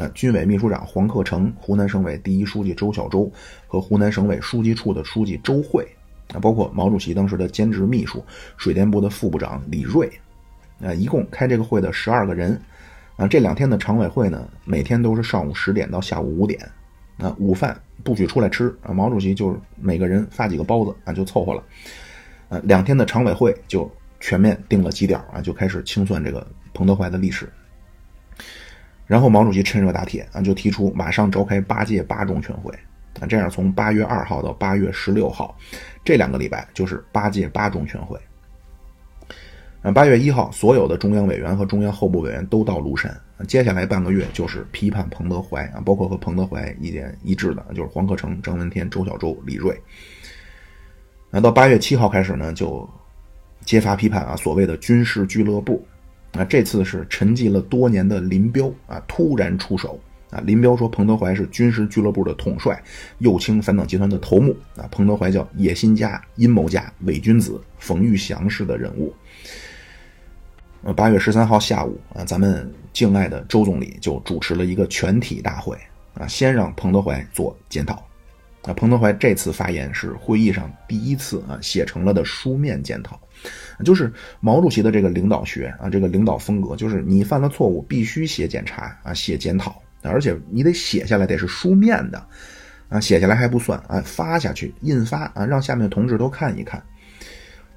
[0.00, 3.30] 啊，军委秘书长黄克诚、湖南省委第一书记周小舟
[3.68, 5.86] 和湖南省委书记处的书记周慧
[6.34, 8.20] 啊，包括毛主席当时的兼职秘书、
[8.56, 10.10] 水电部的副部长李锐。
[10.82, 12.60] 啊，一共开这个会的十二个人，
[13.14, 16.60] 啊，这两天的常委会呢，每天都是上午十点到下午五点，
[17.18, 21.62] 啊，午饭不许出来吃，啊，毛主席就是每个人发几个包子，啊，就凑合了，
[22.48, 23.88] 啊，两天的常委会就
[24.20, 27.50] 全面定了基调，啊，就开始清算这个彭德怀的历史，
[29.06, 32.72] 然后毛主席趁热打铁，啊，就提出马上召开八届八中全会，
[33.18, 35.56] 啊，这样从八月二号到八月十六号，
[36.04, 38.16] 这两个礼拜就是八届八中全会。
[39.82, 43.18] 啊，八月一号，所有的中央委员和中央候补委员都到庐山。
[43.48, 49.74] 接下来半个月就是批判彭德怀啊，包括和彭德怀意见一致的，就是黄克诚、张闻天、周小舟、李锐。
[51.30, 52.86] 那到八月七号开始呢，就
[53.64, 55.84] 揭发批判啊，所谓的军事俱乐部。
[56.32, 59.98] 啊，这次是沉寂了多年的林彪啊，突然出手
[60.30, 60.40] 啊。
[60.46, 62.80] 林彪说彭德怀是军事俱乐部的统帅，
[63.18, 64.86] 右倾反党集团的头目啊。
[64.92, 69.12] 彭德怀叫野心家、阴谋家、伪君子、冯玉祥式的人物。
[70.84, 75.76] 呃，八月十三号下午啊，咱们敬爱的周总理就主持了一个全体大会
[76.14, 78.00] 啊，先让彭德怀做检讨。
[78.62, 83.18] 啊，彭德怀这次发言是会议上第一次啊写成了的书面检讨，
[83.84, 92.22] 就是毛主席的这个领导学啊，这个领导风格，就是你犯了错误必须写检查啊，写检讨，而且你得写下来，得是书面的
[92.90, 96.82] 啊，写下来还不算啊，发下去印发啊，让下面的同志都看一看。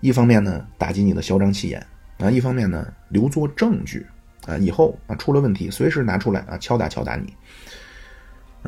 [0.02, 1.86] 一方面呢，打击你的嚣张气焰。
[2.20, 4.06] 啊，一方面呢，留作证据，
[4.46, 7.34] 啊，以后啊出了问题，随时拿出来啊敲打敲打你。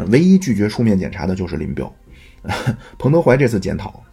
[0.08, 1.93] 唯一拒绝书面检查的就是林彪。
[2.98, 4.04] 彭德怀这次检讨，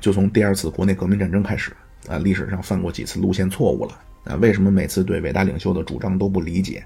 [0.00, 1.72] 就从第二次国内革命战争开始
[2.08, 4.36] 啊，历史上犯过几次路线错误了啊？
[4.36, 6.84] 为什么每次对伟大领袖的主张都不理解？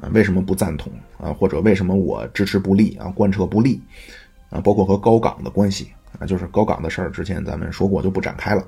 [0.00, 0.92] 啊，为什么不赞同？
[1.18, 3.80] 啊，或者为什么我支持不力啊，贯彻不力？
[4.50, 8.66] 啊，包括和高岗的关系啊，就是高岗的事儿，之前咱们说过就不展开了。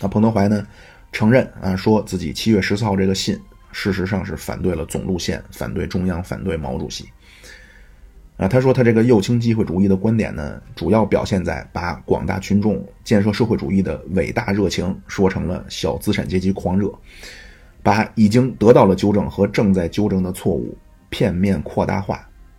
[0.00, 0.66] 那彭德怀呢？
[1.12, 3.40] 承认啊，说自己七月十四号这个信，
[3.72, 7.08] 事实上是反对了总路线，反对中央，反对毛主席。
[8.36, 16.92] 啊，他说他这个右倾机会主义的观点呢，主要表现在把广大群众建设社会主义的伟大热情说成了小资产阶级狂热，
[17.82, 20.76] 把已经得到了纠正和正在纠正的错误
[21.08, 22.16] 片面扩大化，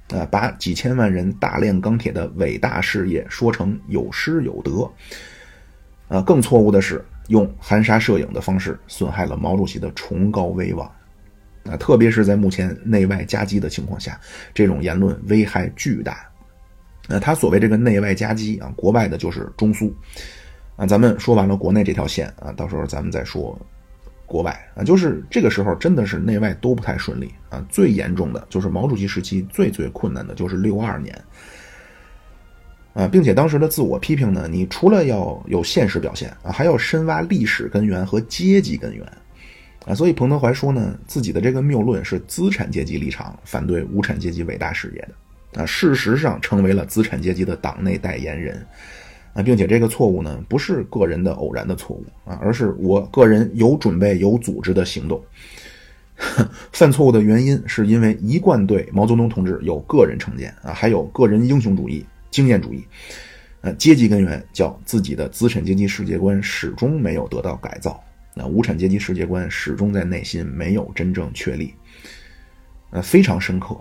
[0.09, 4.89] 啊，把几千万人大炼钢铁的伟大事业说成有失有得。
[6.07, 7.03] 啊，更错误的是。
[7.27, 10.89] 用含沙射影的方式损害了毛主席的崇高威望，
[11.69, 14.19] 啊，特别是在目前内外夹击的情况下，
[14.53, 16.27] 这种言论危害巨大。
[17.07, 19.95] 那他所谓这个内外夹击啊，国外的就是中苏，
[20.75, 23.57] 啊，咱们说完了国内这条线啊，到时候咱们再说
[24.25, 31.17] 国外啊，就是这个时候真的是内外都不太顺利啊，最严重的就是毛主席时期最最困难的就是六二年。
[32.93, 39.05] 啊，并且当时的自我批评呢，你除了要有现实表现啊，还要深挖历史根源和阶级根源，
[39.87, 45.01] 啊，所以彭德怀说呢，自己的这个谬论是资产阶级立场反对无产阶级伟大事业
[45.53, 48.65] 的，啊，事实上成为了资产阶级的党内代言人，
[49.33, 55.23] 啊，并且这个错误呢，不是个人的偶然的错误啊，而是我个人有准备、有组织的行动，
[56.73, 62.05] 犯错误的原因是因为一贯对毛泽东同志有个人成见啊，还有个人英雄主义。
[62.29, 62.85] 经验主义，
[63.61, 67.99] 呃，阶级根源叫自己的资产阶级世界观始终没有得到改造，
[68.37, 71.73] 那无产阶级世界观始终在内心没有真正确立，
[72.91, 73.75] 呃，非常深刻，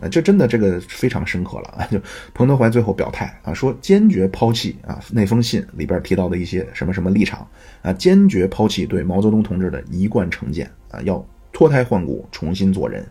[0.00, 1.86] 啊，这真的这个非常深刻了啊！
[1.92, 2.00] 就
[2.32, 7.46] 彭德怀最后表态啊，说坚决抛弃啊那封信里边提到的一些什么什么立场
[7.82, 13.06] 啊，坚决抛弃对毛泽东同志的一贯成见啊，要脱胎换骨，重新做人，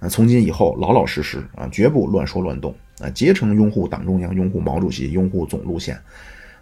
[0.00, 2.74] 啊，从今以后老老实实啊，绝不乱说乱动。
[2.98, 6.00] 啊，竭诚拥护党中央，拥护毛主席，拥护总路线，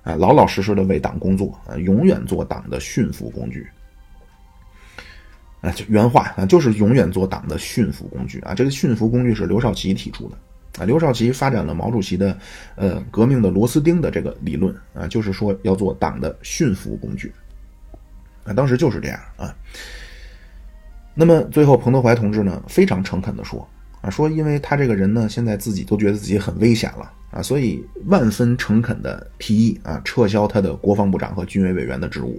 [0.05, 3.66] 啊，老老实实的为党工作，啊，永远做党的驯服工具。
[5.61, 8.55] 啊，就原话啊，就是永远做党的驯服工具啊。
[8.55, 10.36] 这个驯服工具是刘少奇提出的
[10.78, 10.84] 啊。
[10.84, 12.38] 刘少奇发展了毛主席的
[12.76, 17.32] 呃革命的螺丝钉的这个理论啊，就是说要做党的驯服工具。
[18.44, 19.57] 啊，当时就是这样啊。
[21.14, 23.66] 那么最后，彭德怀同志呢，非常诚恳的说。
[24.05, 32.38] 啊，说因为他这个人呢，现在自己都觉得自己很危险了啊，所以万分诚恳的提议啊，撤销他的国防部长和军委委员的职务。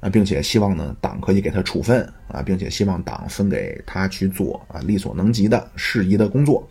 [0.00, 6.66] 啊，并且希望呢党可以给他处分啊，并且希望党分给他去做啊力所能及的适宜的工作。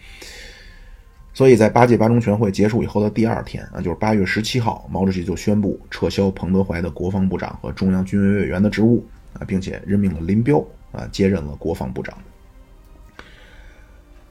[1.32, 12.18] 所以在八届八中全会结束以后的第二天啊，就是八月十七号，毛主席就宣布撤销彭德怀的国防部长和中央军委委员的职务啊，并且任命了林彪啊接任了国防部长。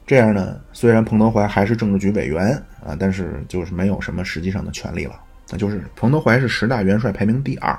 [0.09, 2.51] 这样呢，虽然彭德怀还是政治局委员
[2.83, 5.21] 啊，但是就是没有什么实际上的权利了。
[5.51, 7.71] 那就是彭德怀是十大元帅排名第二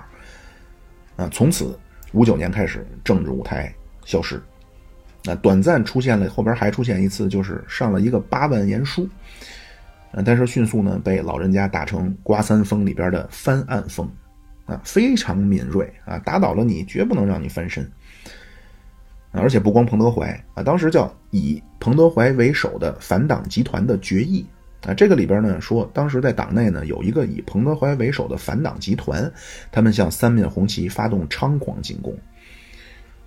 [1.16, 1.76] 啊，从此
[2.12, 3.74] 五九年开始政治舞台
[4.04, 4.40] 消失。
[5.24, 9.08] 那短暂出现了，后边还出现一次，就是上了一个八万言书，
[10.12, 14.08] 啊，但是迅速呢被老人家打成刮三风里边的翻案风，
[14.66, 17.90] 啊，非常敏锐啊，打倒了你绝不能让你翻身。
[19.32, 24.44] 而且不光彭德怀啊，当时叫以彭德怀为首的反党集团的决议
[24.82, 29.32] 啊，这个里边呢说，当时在党内呢有一个以彭德怀为首的反党集团，
[29.70, 32.12] 他们向三面红旗发动猖狂进攻，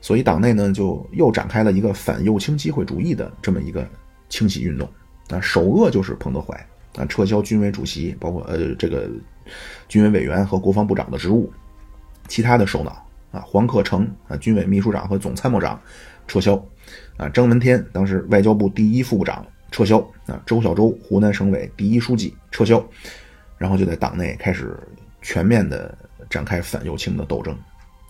[0.01, 3.87] 所以党内呢就又展开了一个反右倾机会主义的这么一个
[4.27, 4.89] 清洗运动
[5.29, 6.53] 啊，首恶就是彭德怀
[6.97, 9.09] 啊，撤销军委主席，包括呃这个
[9.87, 11.49] 军委委员和国防部长的职务，
[12.27, 12.99] 其他的首脑。
[13.33, 15.81] 啊，黄克诚啊，军委秘书长和总参谋长
[16.27, 16.53] 撤销；
[17.17, 22.85] 啊，张闻天当时外交部第一副部长撤销；啊，周小舟湖南省委第一书记撤销，
[23.57, 24.77] 然后就在党内开始
[25.23, 25.97] 全面的
[26.29, 27.57] 展开反右倾的斗争。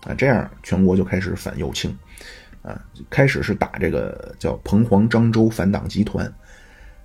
[0.02, 1.96] 啊，这样全国就开始反右倾。
[2.60, 6.30] 啊，开始是打这个叫彭黄漳州反党集团。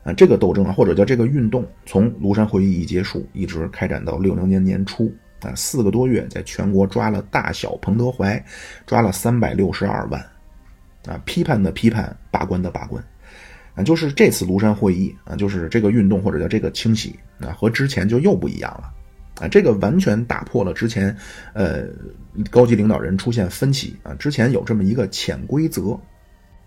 [0.03, 5.09] 啊，这个斗争啊，或者叫这个运动，从庐山会议一结束，一直开展到六零年年初。
[5.41, 8.43] 啊，四个多月，在全国抓了大小彭德怀，
[8.85, 10.19] 抓了三百六十二万，
[11.07, 13.03] 啊，批判的批判，罢官的罢官，
[13.75, 18.91] 啊，就是这次庐山会议啊，就是这个运动或者叫这个清洗啊，和之前就又不一样了，
[19.41, 21.15] 啊，这个完全打破了之前，
[21.53, 21.87] 呃，
[22.49, 25.97] 高级领导人出现分歧啊，之前有这么一个潜规则，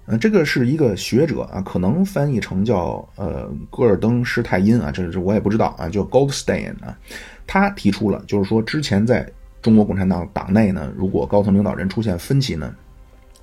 [0.04, 6.98] 啊，这个是一个学者啊，可能翻译成叫呃戈尔登施泰因啊，这这我也不知道啊，叫 Goldstein 啊。
[7.46, 9.30] 他提出了，就是说，之前在
[9.60, 12.74] 中国共产党党内呢，如果高层领导人出现分歧呢，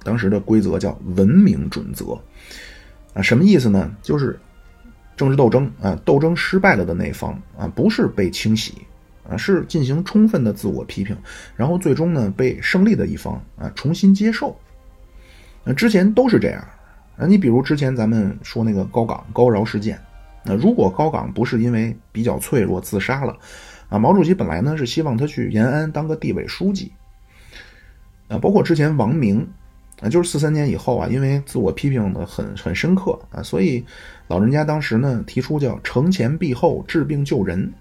[0.03, 2.19] 当时的规则叫文明准则，
[3.13, 3.89] 啊，什么意思呢？
[4.01, 4.37] 就是
[5.15, 8.73] 政治斗争啊，斗争失败了的那方啊，不是被清洗
[9.29, 11.15] 啊，是进行充分的自我批评，
[11.55, 14.59] 然后最终呢，被胜利的一方啊重新接受。
[15.73, 16.63] 之前都是这样
[17.17, 19.99] 啊，你比如之前咱们说那个高岗高饶事件，
[20.43, 23.37] 那如果高岗不是因为比较脆弱自杀了。
[23.89, 26.91] 啊，毛主席本来呢是希望他去延安当个地委书记，
[28.27, 29.39] 啊，包括之前王明，
[29.99, 33.83] 啊，就是四三年以后啊，因为自我批评的很很深刻啊，所以
[34.27, 37.73] 老人家当时呢提出叫承前避后治病救人，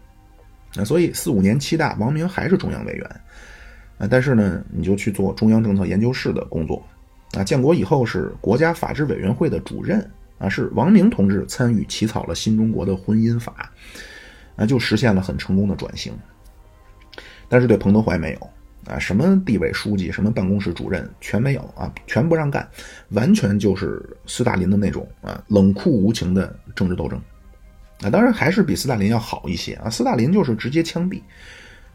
[0.76, 3.20] 啊，所以四五年七大，王明还是中央委员，
[3.99, 6.82] 啊，但是呢你就去做中央政策研究室的工作，
[7.33, 10.01] 啊，建国以后是国家法制委员会的主任，
[10.39, 13.72] 啊，是王明同志参与起草了新中国的婚姻法。
[14.57, 16.12] 啊就实现了很成功的转型，
[17.49, 18.51] 但是对彭德怀没有
[18.93, 22.68] 啊，什么地委书记、什么办公室主任全没有啊，全不让干，
[23.11, 27.16] 完全就是斯大林的那种啊冷酷无情的政治斗争
[28.03, 31.22] 啊，当然还是比斯大林要好一些啊，斯大林就是直接枪毙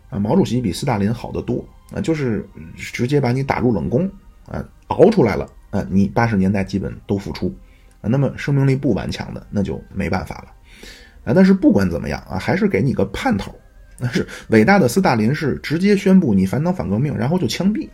[0.10, 4.10] 啊，毛主席比斯大林好得多啊，就是直接把你打入冷宫
[4.46, 4.64] 啊，
[4.94, 7.54] 熬出来了啊，你八十年代基本都复出
[8.02, 10.54] 啊，那么生命力不顽强的那就没办法了。
[11.26, 13.54] 啊，但是不管怎么样啊，还是给你个盼头。
[14.00, 17.88] 那是伟大的斯大林是直接宣布你反党反革命，然后就枪毙。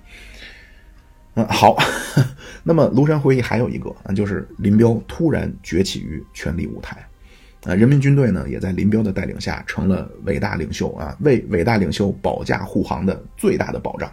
[1.35, 1.77] 嗯，好。
[2.63, 6.97] 那么庐山会议还有一个啊，就是林彪突然崛起于权力舞台。
[7.63, 14.11] 啊，人民军队呢也在林彪的带领下成了伟大领袖啊，为伟大领袖保驾护航的最大的保障。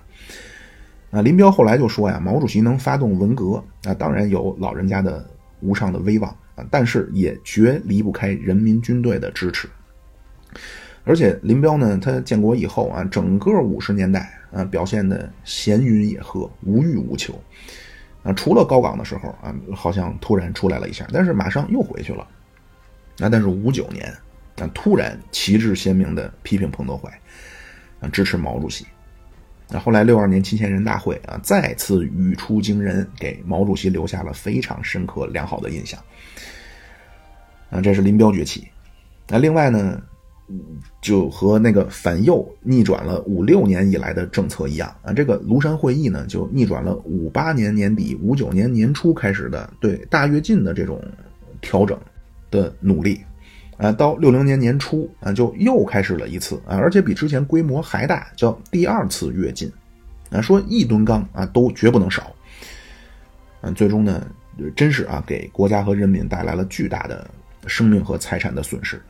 [1.16, 5.26] 啊，林彪后来就说呀，毛主席能发动文革啊，当然有老人家的
[5.60, 6.30] 无上的威望。
[6.56, 9.68] 啊，但是也绝离不开人民军队的支持。
[11.04, 17.38] 而且林彪呢，他建国以后啊，整个五十年代啊，表现的闲云野鹤，无欲无求。
[18.22, 22.26] 啊，除了高岗的时候啊，好像突然出来了一下，但是马上又回去了。
[23.18, 24.10] 啊，但是五九年
[24.58, 27.10] 啊，突然旗帜鲜明的批评彭德怀，
[28.00, 28.86] 啊，支持毛主席。
[29.68, 36.00] 那后来六二年七千人大会啊，再次语出惊人，给毛主席留下了非常深刻良好的印象。
[37.70, 38.68] 啊，这是林彪崛起。
[39.28, 40.00] 那另外呢，
[41.02, 51.02] 就和那个反右逆转了五六年以来的政策一样啊，这个庐山会议呢，就逆转了五八年年底、五九年年初开始的对大跃进的这种
[51.60, 51.98] 调整
[52.52, 53.20] 的努力。
[53.78, 59.70] 啊，到六零年年初啊，就又开始了一次啊，而且比之前规模还大，叫第二次跃进。
[60.30, 62.34] 啊，说一吨钢啊都绝不能少。
[63.60, 64.26] 嗯，最终呢，
[64.74, 67.30] 真是啊给国家和人民带来了巨大的
[67.66, 69.00] 生命和财产的损失。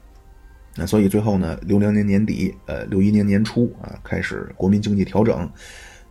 [0.74, 5.48] 那所以最后呢，六零年年底，呃，六一年年初啊，开始国民经济调整，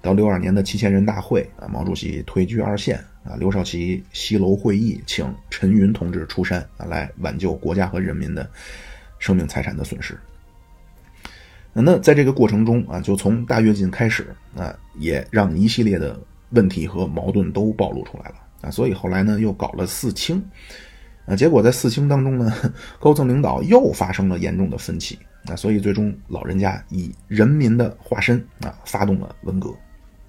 [0.01, 8.47] 到六二年的七千人大会啊，毛主席退居二线啊，刘少奇西楼会议，请陈云同志出山啊，来挽救国家和人民的
[9.17, 10.17] 生命财产的损失。
[11.73, 16.17] 那在这个过程中啊，就从大跃进开始啊，也让一系列的
[16.51, 20.41] 问题和矛盾都暴露出来了啊，所以后来呢，又搞了四清。
[21.25, 22.53] 啊，结果在四清当中呢，
[22.99, 25.17] 高层领导又发生了严重的分歧
[25.47, 29.73] 啊，所以最终老人家以人民的化身啊，发动了文革。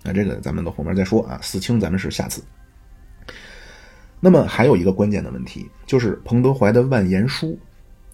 [0.02, 2.42] 那这个咱们到后面再说啊，四清咱们是下次。
[4.26, 7.56] 那么还有一个关键的问题，就是彭德怀的万言书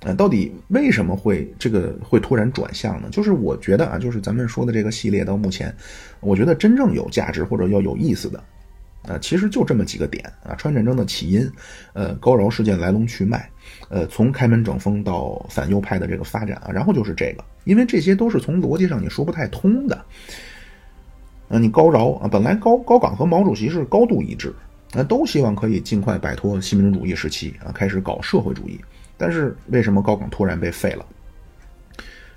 [0.04, 3.08] 啊，到底为什么会这个会突然转向呢？
[3.10, 5.74] 就是我觉得啊，就是咱们说的这个系列到目前，
[6.20, 8.44] 我觉得真正有价值或者要有意思的。
[9.08, 11.50] 啊，其实就这么几个点啊，川战争的起因，
[11.94, 13.48] 呃，高饶事件来龙去脉，
[13.88, 19.96] 呃，从开门整风到反右派的这个发展啊，然后就是这个，因为这些都是从逻辑上你说不太通的。
[21.48, 24.54] 啊，你高饶啊，本来高高岗和毛主席是高度一致，
[24.92, 28.80] 那，都希望可以尽快摆脱新民主主义时期啊，开始搞社会主义，
[29.16, 31.06] 但是为什么高岗突然被废了？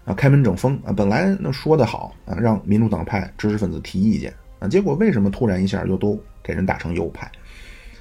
[0.05, 6.19] 啊，开门整风啊，本来那说的好啊，让民主党派知识分子提意见啊，结果为什么突然一下又都？
[6.45, 7.25] 给人打成右派，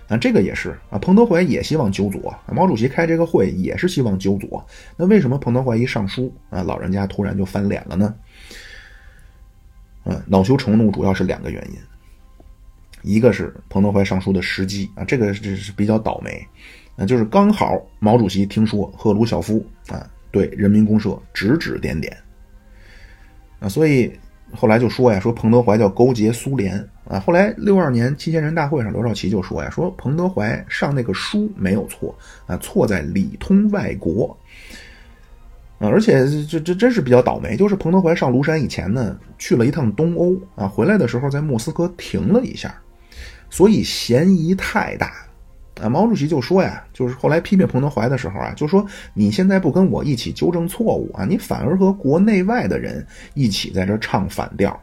[0.07, 0.99] 啊，这个也是啊。
[0.99, 4.63] 彭德怀也希望纠左，毛主席开这个会也是希望纠左。
[4.99, 8.15] 那为什么彭德怀一上书啊，老人家突然就翻脸了呢？
[10.05, 11.79] 嗯，恼羞成怒主要是两个原因，
[13.05, 16.45] 一个是彭德怀上书的时机啊，这个是是比较倒霉，
[16.97, 22.17] 啊，就是刚好毛主席听说赫鲁晓夫啊对人民公社指指点点，
[23.61, 24.13] 啊，所以。
[24.57, 26.79] 后来就说呀，说彭德怀叫勾结苏联
[27.09, 27.19] 啊。
[27.19, 34.39] 后来六二年七千人大会上，刘少奇就说呀，说彭德怀上那个书没有错啊，错在里通外国
[35.81, 35.89] 啊。
[35.89, 42.81] 而且这这真是比较倒霉，就是彭德怀上庐山以前呢，去了一趟东欧啊，回来的时候在莫斯科停了一下，
[43.55, 45.13] 所以嫌疑太大。
[45.81, 54.77] 啊，毛主席就说呀，就是后来批评彭德怀的时候啊，就说你现在不跟我一起纠正错误啊，你反而和国内外的人一起在这唱反调。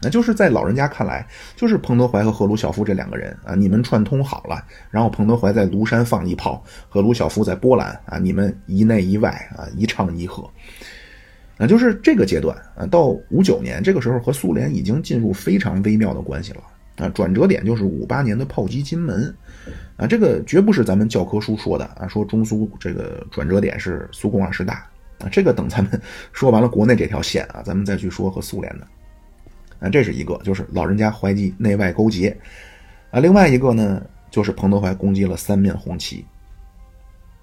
[0.00, 1.26] 那就是在老人家看来，
[1.56, 10.48] 就是彭德怀和赫鲁晓夫这两个人啊，你们串通好了，然后彭德怀在庐山放一炮，赫鲁晓夫在波兰啊，你们一内一外啊，一唱一和。
[11.56, 16.62] 那，就是这个阶段啊，到五九年这个时候，和苏联已经进入非常微妙的关系了。
[16.96, 19.34] 啊，转折点就是五八年的炮击金门，
[19.96, 24.86] 啊，这个绝不是咱们教科书说的啊，说中苏这个转折点是苏共二十大
[25.18, 26.00] 啊，这个等咱们
[26.32, 28.86] 说完了国内这条线啊，咱们再去说和苏联的，
[29.80, 32.36] 啊，这是一个，就是老人家怀疑内外勾结，
[33.10, 36.24] 啊，另外一个呢，就是彭德怀攻击了三面红旗，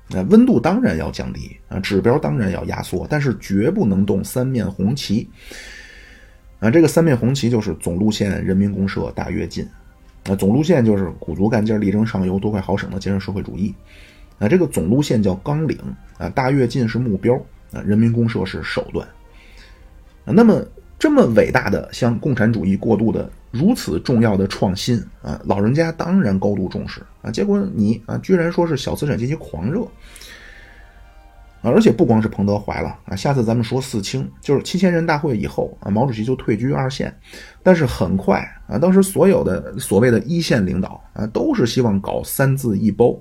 [0.09, 5.27] 那温度当然要降低啊，指标当然要压缩，但是绝不能动三面红旗。
[6.59, 9.65] 啊，这个三面红旗就是总路线人民公社大跃进，
[10.25, 13.73] 啊，总路线就是鼓足干劲力争上游多快好省的建设社会主义，
[14.39, 15.77] 啊，这个总路线叫纲领，
[16.17, 17.35] 啊，大跃进是目标，
[17.71, 19.07] 啊，人民公社是手段，
[20.25, 20.61] 啊，那么
[20.99, 29.87] 这么伟大的向共产主义过渡的如此重要的创新，啊，老人家当然高度重视，啊，结果你啊，居然说是小资产阶级狂热。
[31.61, 37.13] 而且不光是彭德怀了啊，下次咱们说四清，就是七千人大会以后啊，毛主席就退居二线，
[37.61, 43.13] 但是很快啊，当时所有的所谓的一线领导啊，都是希望搞三自一包，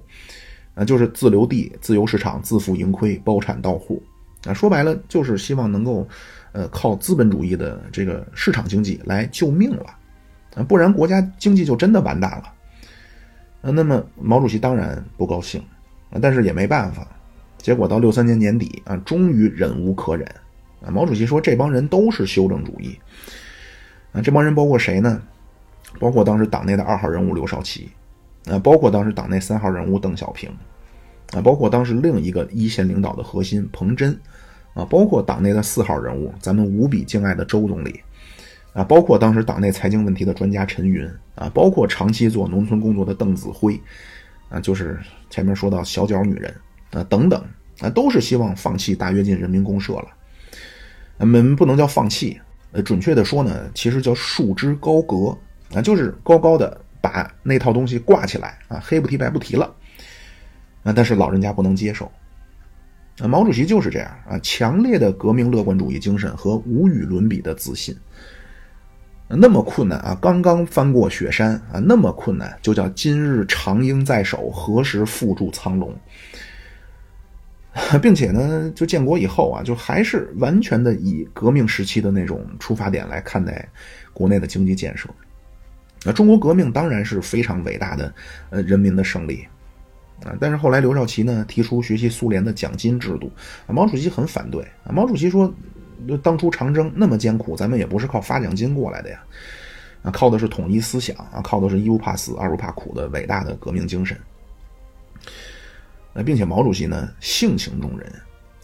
[0.74, 4.01] 啊，就是自留地、自由市场、自负盈亏、包产到户，
[4.47, 6.07] 啊，说白了就是希望能够，
[6.53, 9.86] 呃，靠资本主义的这个市场经济来救命了，
[10.55, 12.45] 啊，不然国家经济就真的完蛋了，
[13.62, 15.61] 啊，那么毛主席当然不高兴，
[16.11, 17.05] 啊，但是也没办法。
[17.59, 20.26] 结果到六三年年底啊，终于忍无可忍
[20.80, 20.90] 啊！
[20.90, 22.96] 毛主席说：“这帮人都是修正主义
[24.12, 24.22] 啊！
[24.22, 25.20] 这帮人包括谁呢？
[25.98, 27.90] 包括当时党内的二号人物刘少奇
[28.46, 30.48] 啊，包括当时党内三号人物邓小平
[31.32, 34.18] 啊，包括当时另一个一线领导的核心彭真
[34.74, 38.00] 啊，包括党内的四号人物咱们无比敬爱的周总理
[38.72, 41.04] 啊，包括当时党内财经问题的专家陈云
[41.34, 43.80] 啊，包括长期做农村工作的邓子恢
[44.48, 44.96] 啊，就是
[45.28, 46.54] 前面说到小脚女人。”
[46.93, 47.45] 啊，等等，
[47.80, 50.09] 啊，都是希望放弃大跃进人民公社了。
[51.18, 52.41] 我们不能叫放弃，
[52.72, 55.36] 呃，准确的说呢，其实叫束之高阁
[55.74, 59.74] 啊，就是高高的把那套东西挂起来啊，黑不提白不提了。
[60.84, 62.11] 啊，但是老人家不能接受。
[63.18, 67.97] 啊，毛主席就是这样啊，强烈的革命乐观主义精神和无与伦比的自信。
[69.26, 75.95] 那么困难啊，刚刚翻过雪山啊，那么困难，就叫今日长缨在手，何时缚住苍龙？
[78.02, 83.66] 并且呢，就建国以后啊，就还是完全的以革命时期的那种出发点来看待
[84.12, 85.08] 国内的经济建设。
[86.04, 88.12] 那中国革命当然是非常伟大的，
[88.50, 89.46] 呃，人民的胜利
[90.24, 90.36] 啊。
[90.40, 93.30] 但是后来刘少奇呢提出学习苏联的奖金制度，
[93.66, 94.92] 毛主席很反对啊。
[94.92, 95.52] 毛主席说。
[96.22, 99.20] 当初长征那么艰苦，咱们也不是靠发奖金过来的呀，
[100.04, 104.16] 啊，靠的是统一思想啊，靠的是一不怕死二不怕苦的伟大的革命精神。
[106.12, 108.12] 那并且毛主席呢性情中人，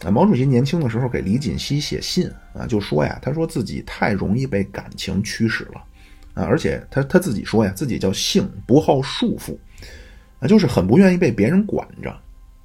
[0.03, 5.83] 啊，毛主席年轻的时候给李锦熙写信啊，就说呀，他说自己太容易被感情驱使了，
[6.33, 9.57] 啊，而且他他自己说呀，自己叫性不好束缚，
[10.39, 12.15] 啊，就是很不愿意被别人管着，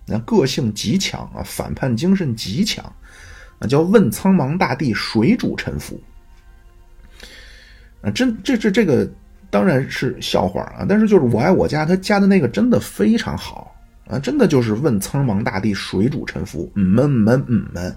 [0.06, 2.84] 那个性极强啊，反叛精神极强。
[3.60, 6.00] 啊，叫问苍茫大地，谁主沉浮？
[8.00, 9.06] 啊，真这这这个
[9.50, 13.69] 当然是笑话啊，但是就是我爱我家，他加的那个真的非常好
[14.10, 16.70] 啊，真的就是问苍茫大地，谁主沉浮？
[16.74, 17.96] 嗯们们嗯们。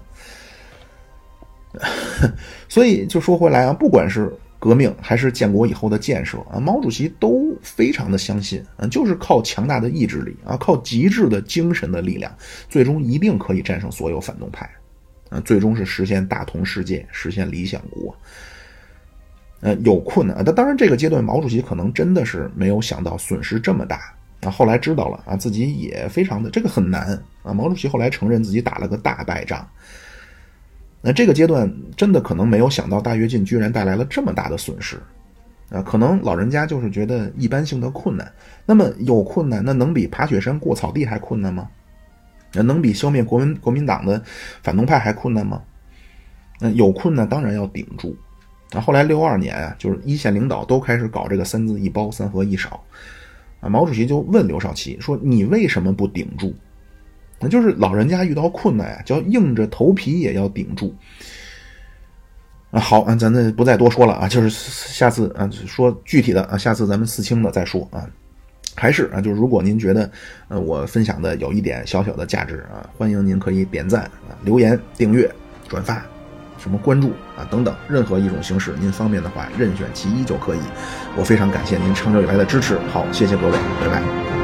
[2.68, 12.32] 所以就说回来啊，不管是革命还是建国以后的建设啊，毛主席都非常的相信啊，就是靠强大的意志力啊，靠极致的精神的力量，
[12.68, 14.70] 最终一定可以战胜所有反动派。
[15.30, 18.16] 啊最终是实现大同世界，实现理想国。
[19.60, 24.50] 呃，有困难，但当然这个阶段毛主席可能真的是没有想到损失这么大啊。
[24.50, 27.52] 后来知道了啊，自己也非常的这个很难啊。
[27.52, 29.66] 毛主席后来承认自己打了个大败仗。
[31.00, 34.96] 那这个阶段真的可能没有想到大跃进居然带来了这么大的损失
[35.70, 35.82] 啊。
[35.82, 38.30] 可能老人家就是觉得一般性的困难。
[38.64, 41.68] 那么有困难，那能比爬雪山过草地还困难吗？
[42.52, 44.22] 那能比消灭国民国民党的
[44.62, 45.60] 反动派还困难吗？
[46.60, 48.16] 那有困难当然要顶住。
[48.70, 52.82] 啊，后来六二年啊，就是一线领导都开始搞这个三字一包三合一少，
[53.64, 56.54] 啊，毛主席就问刘少奇说：“你为什么不顶住？”
[57.40, 60.94] 那就是老人家遇到困难啊，就硬着头皮也要顶住。
[62.70, 68.06] 啊，好啊，咱这不再多说了啊，就是下次啊说具体的啊，下次咱们四清的再说啊。
[68.76, 70.10] 还是啊，就是如果您觉得，
[70.48, 75.32] 呃，我分享的有一点小小的价值啊，欢迎您可以点赞啊、留言、订阅、
[75.68, 76.04] 转发，
[76.64, 80.60] 什么关注啊等等，任何一种形式您方便的话，任选其一就可以。
[81.14, 83.52] 我非常感谢您长久以来的支持，好，谢谢各位，
[83.82, 84.43] 拜拜。